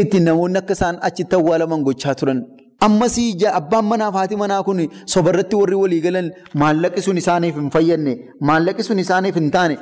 itti 0.03 0.21
namoonni 0.21 0.59
akka 0.63 0.73
isaan 0.79 0.99
achitti 1.09 1.37
awwaalaman 1.41 1.85
gochaa 1.89 2.15
turan. 2.15 2.41
Ammas 2.87 3.17
abbaan 3.61 3.85
manaa 3.85 4.11
fi 4.13 4.19
haati 4.19 4.37
manaa 4.43 4.63
kun 4.63 4.89
sobarratti 5.15 5.57
warri 5.61 5.77
walii 5.83 6.01
galan 6.07 6.33
maallaqi 6.55 7.03
sun 7.07 7.17
isaaniif 7.23 7.55
hin 7.57 7.71
fayyadne, 7.71 8.13
maallaqi 8.41 8.83
sun 8.83 8.99
isaaniif 8.99 9.35
hin 9.41 9.51
taane, 9.51 9.77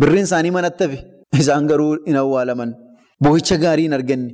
birriin 0.00 0.26
isaanii 0.30 0.50
manatti 0.58 0.84
hafe. 0.84 1.15
Isaan 1.32 1.66
garuu 1.66 1.96
hin 2.06 2.16
awwaalaman. 2.16 2.74
Boo'icha 3.22 3.56
gaarii 3.64 3.86
hin 3.88 3.92
arganne. 3.98 4.30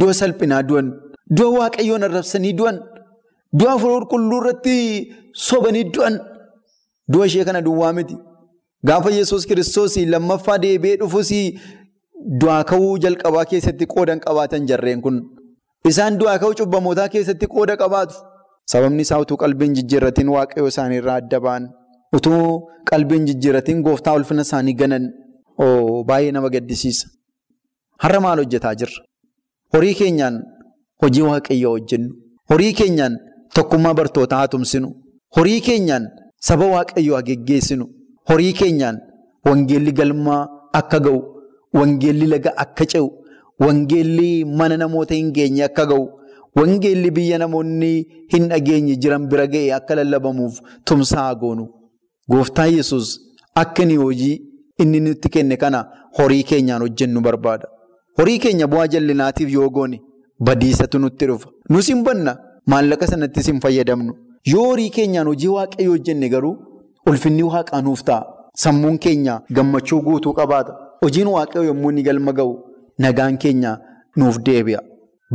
Du'a 0.00 0.14
salphinaa 0.20 0.62
du'an. 0.68 0.92
Du'a 1.36 1.50
waaqayyoon 1.58 2.02
arrabsanii 2.08 2.52
du'an. 2.60 2.78
Du'a 3.58 3.78
fuula 3.78 4.06
qulqulluu 4.12 4.40
irratti 4.42 4.76
sobanii 5.48 5.84
du'an. 5.94 6.18
Du'a 7.12 7.26
ishee 7.26 7.44
kana 7.44 7.62
duwwaa 7.62 7.92
miti. 7.92 8.16
Gaafa 8.84 9.10
Yesuus 9.10 9.46
kiristoos 9.46 9.96
lammaffaa 10.14 10.58
deebi'ee 10.64 10.96
dhufus 11.02 11.30
du'aa 12.40 12.62
ka'uu 12.70 12.98
jalqabaa 13.04 13.44
keessatti 13.50 13.86
qoodan 13.94 14.20
qabaatan 14.20 14.66
jarreen 14.68 15.00
kun. 15.02 15.20
Isaan 15.90 16.18
du'aa 16.20 16.38
ka'uu 16.38 16.54
cubbamootaa 16.60 17.08
keessatti 17.08 17.46
qooda 17.46 17.76
qabaatu. 17.82 18.14
Sababni 18.72 19.02
isaa 19.06 19.20
utuu 19.24 19.36
qalbiin 19.42 19.74
jijjiirratiin 19.78 20.28
waaqayyoo 20.36 20.68
isaanii 20.72 20.98
irraa 21.02 21.18
adda 21.22 21.40
ba'an. 21.40 21.68
Utuu 22.16 22.68
qalbiin 22.90 23.26
jijjiirratiin 23.28 23.82
gooftaa 23.86 24.14
ulfina 24.18 24.42
isaanii 24.48 24.74
ganan. 24.80 25.04
Baay'ee 25.58 26.32
nama 26.32 26.48
gaddisiisa. 26.50 27.08
Har'a 28.02 28.20
maal 28.20 28.38
hojjetaa 28.42 28.74
jirra? 28.74 29.04
Horii 29.74 29.94
keenyaan 29.94 30.42
hojii 31.02 31.22
waaqayyoo 31.30 31.72
hojjennu. 31.76 32.14
Horii 32.50 32.72
keenyaan 32.72 33.18
tokkummaa 33.54 33.94
bartootaa 33.94 34.38
haa 34.38 34.48
tumsinu. 34.54 34.88
Horii 35.36 35.60
keenyaan 35.60 36.08
saba 36.48 36.66
waaqayyoo 36.74 37.22
geggeessinu. 37.28 37.86
Horii 38.28 38.52
keenyaan 38.52 38.98
wangeelli 39.46 39.92
galmaa 39.92 40.42
akka 40.72 40.98
ga'u, 41.00 41.20
wangeelli 41.78 42.26
laga 42.32 42.52
akka 42.64 42.84
ce'u, 42.92 43.08
wangeelli 43.64 44.44
mana 44.44 44.76
namoota 44.76 45.14
hin 45.14 45.32
geenye 45.36 45.64
akka 45.68 45.86
ga'u, 45.90 46.06
wangeelli 46.58 47.10
biyya 47.18 47.38
namoonni 47.42 47.92
hin 48.32 48.48
dhageenye 48.50 48.96
jiran 49.02 49.28
bira 49.30 49.46
ga'e 49.52 49.72
akka 49.78 49.94
lallabamuuf 49.98 50.60
tumsaa 50.84 51.34
goonu. 51.34 51.66
Gooftaan 52.30 52.74
Yesuus 52.76 53.08
akka 53.54 53.84
hojii 54.04 54.34
inni 54.82 55.00
nutti 55.00 55.28
kenne 55.28 55.56
kana 55.56 55.80
horii 56.18 56.42
keenyaan 56.50 56.82
hojjennu 56.82 57.20
barbaada. 57.20 57.66
Horii 58.18 58.38
keenya 58.38 58.66
bu'aa 58.72 58.86
jallinaatiif 58.94 59.50
yoo 59.52 59.68
goone 59.70 60.00
badiisatu 60.46 60.98
nutti 60.98 61.26
dhufa. 61.26 61.48
Nus 61.70 61.88
hin 61.88 62.02
banna 62.04 62.36
maallaqa 62.66 63.06
sanattis 63.06 63.46
hin 63.52 63.60
fayyadamnu. 63.60 64.12
Yoo 64.52 64.64
horii 64.70 64.90
keenyaan 64.96 65.26
hojii 65.32 65.48
waaqayyoo 65.56 65.92
hojjenne 65.96 66.28
garuu 66.34 66.56
ulfinni 67.10 67.42
waaqaa 67.42 67.82
nuuf 67.82 68.02
ta'a. 68.04 68.24
Sammuun 68.62 68.98
keenya 68.98 69.40
gammachuu 69.52 70.00
guutuu 70.02 70.32
qabaata. 70.40 70.72
Hojiin 71.04 71.28
waaqayyoo 71.36 71.66
yommuu 71.70 71.90
inni 71.90 72.02
galma 72.02 72.32
ga'u 72.32 72.52
nagaan 72.98 73.38
keenya 73.38 73.78
nuuf 74.16 74.38
deebi'a. 74.46 74.80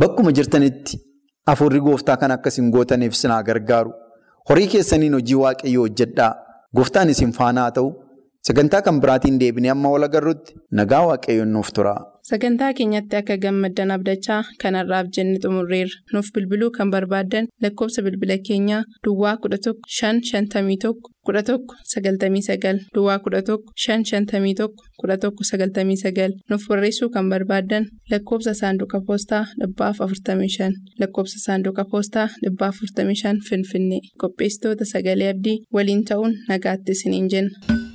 Bakkuma 0.00 0.32
jirtanitti 0.32 0.98
afurri 1.46 1.80
gooftaa 1.80 2.16
kan 2.16 2.30
akkasiin 2.36 2.70
gootaniif 2.70 3.14
sinaa 3.14 3.42
gargaaru. 3.42 3.92
Horii 4.48 4.66
keessaniin 4.72 5.14
hojii 5.18 5.34
waaqayyoo 5.44 5.84
hojjedhaa. 5.86 6.32
Gooftaan 6.76 7.10
isin 7.10 7.32
faana 7.32 7.60
haa 7.66 7.70
ta'u. 7.78 7.92
Sagantaa 8.46 8.82
kan 8.82 8.96
biraatiin 9.00 9.36
deebinee 9.40 9.70
amma 9.70 9.90
wal 9.92 10.02
agarrutti 10.02 10.54
nagaa 10.78 11.02
waaqayyoon 11.08 11.52
nuuf 11.56 11.68
tura. 11.74 11.92
Sagantaa 12.30 12.72
keenyatti 12.78 13.16
akka 13.18 13.36
gammaddan 13.44 13.90
abdachaa 13.96 14.38
kanarraaf 14.62 15.06
jenne 15.16 15.38
xumurreerra. 15.44 16.00
Nuuf 16.12 16.30
bilbiluu 16.34 16.70
kan 16.76 16.90
barbaaddan 16.90 17.46
lakkoofsa 17.62 18.02
bilbila 18.02 18.36
keenyaa 18.48 18.80
Duwwaa 19.04 19.36
11 19.44 19.74
551 19.98 20.90
11 21.28 21.58
99 21.92 22.80
Duwwaa 22.94 23.18
11 23.28 23.58
551 23.84 24.68
11 25.04 25.30
99 25.44 26.34
nuuf 26.50 26.66
barreessuu 26.68 27.10
kan 27.14 27.30
barbaaddan 27.34 27.86
lakkoofsa 28.10 28.54
saanduqa 28.62 29.00
poostaa 29.06 29.44
45 29.60 30.72
lakkoofsa 31.00 31.38
saanduqa 31.46 31.84
poostaa 31.94 32.28
45 32.50 33.38
Finfinnee 33.48 34.02
qopheessitoota 34.24 34.84
sagalee 34.94 35.30
abdii 35.36 35.56
waliin 35.74 36.04
ta'uun 36.10 36.34
nagaatti 36.48 36.92
isiniin 36.98 37.30
jenna. 37.36 37.91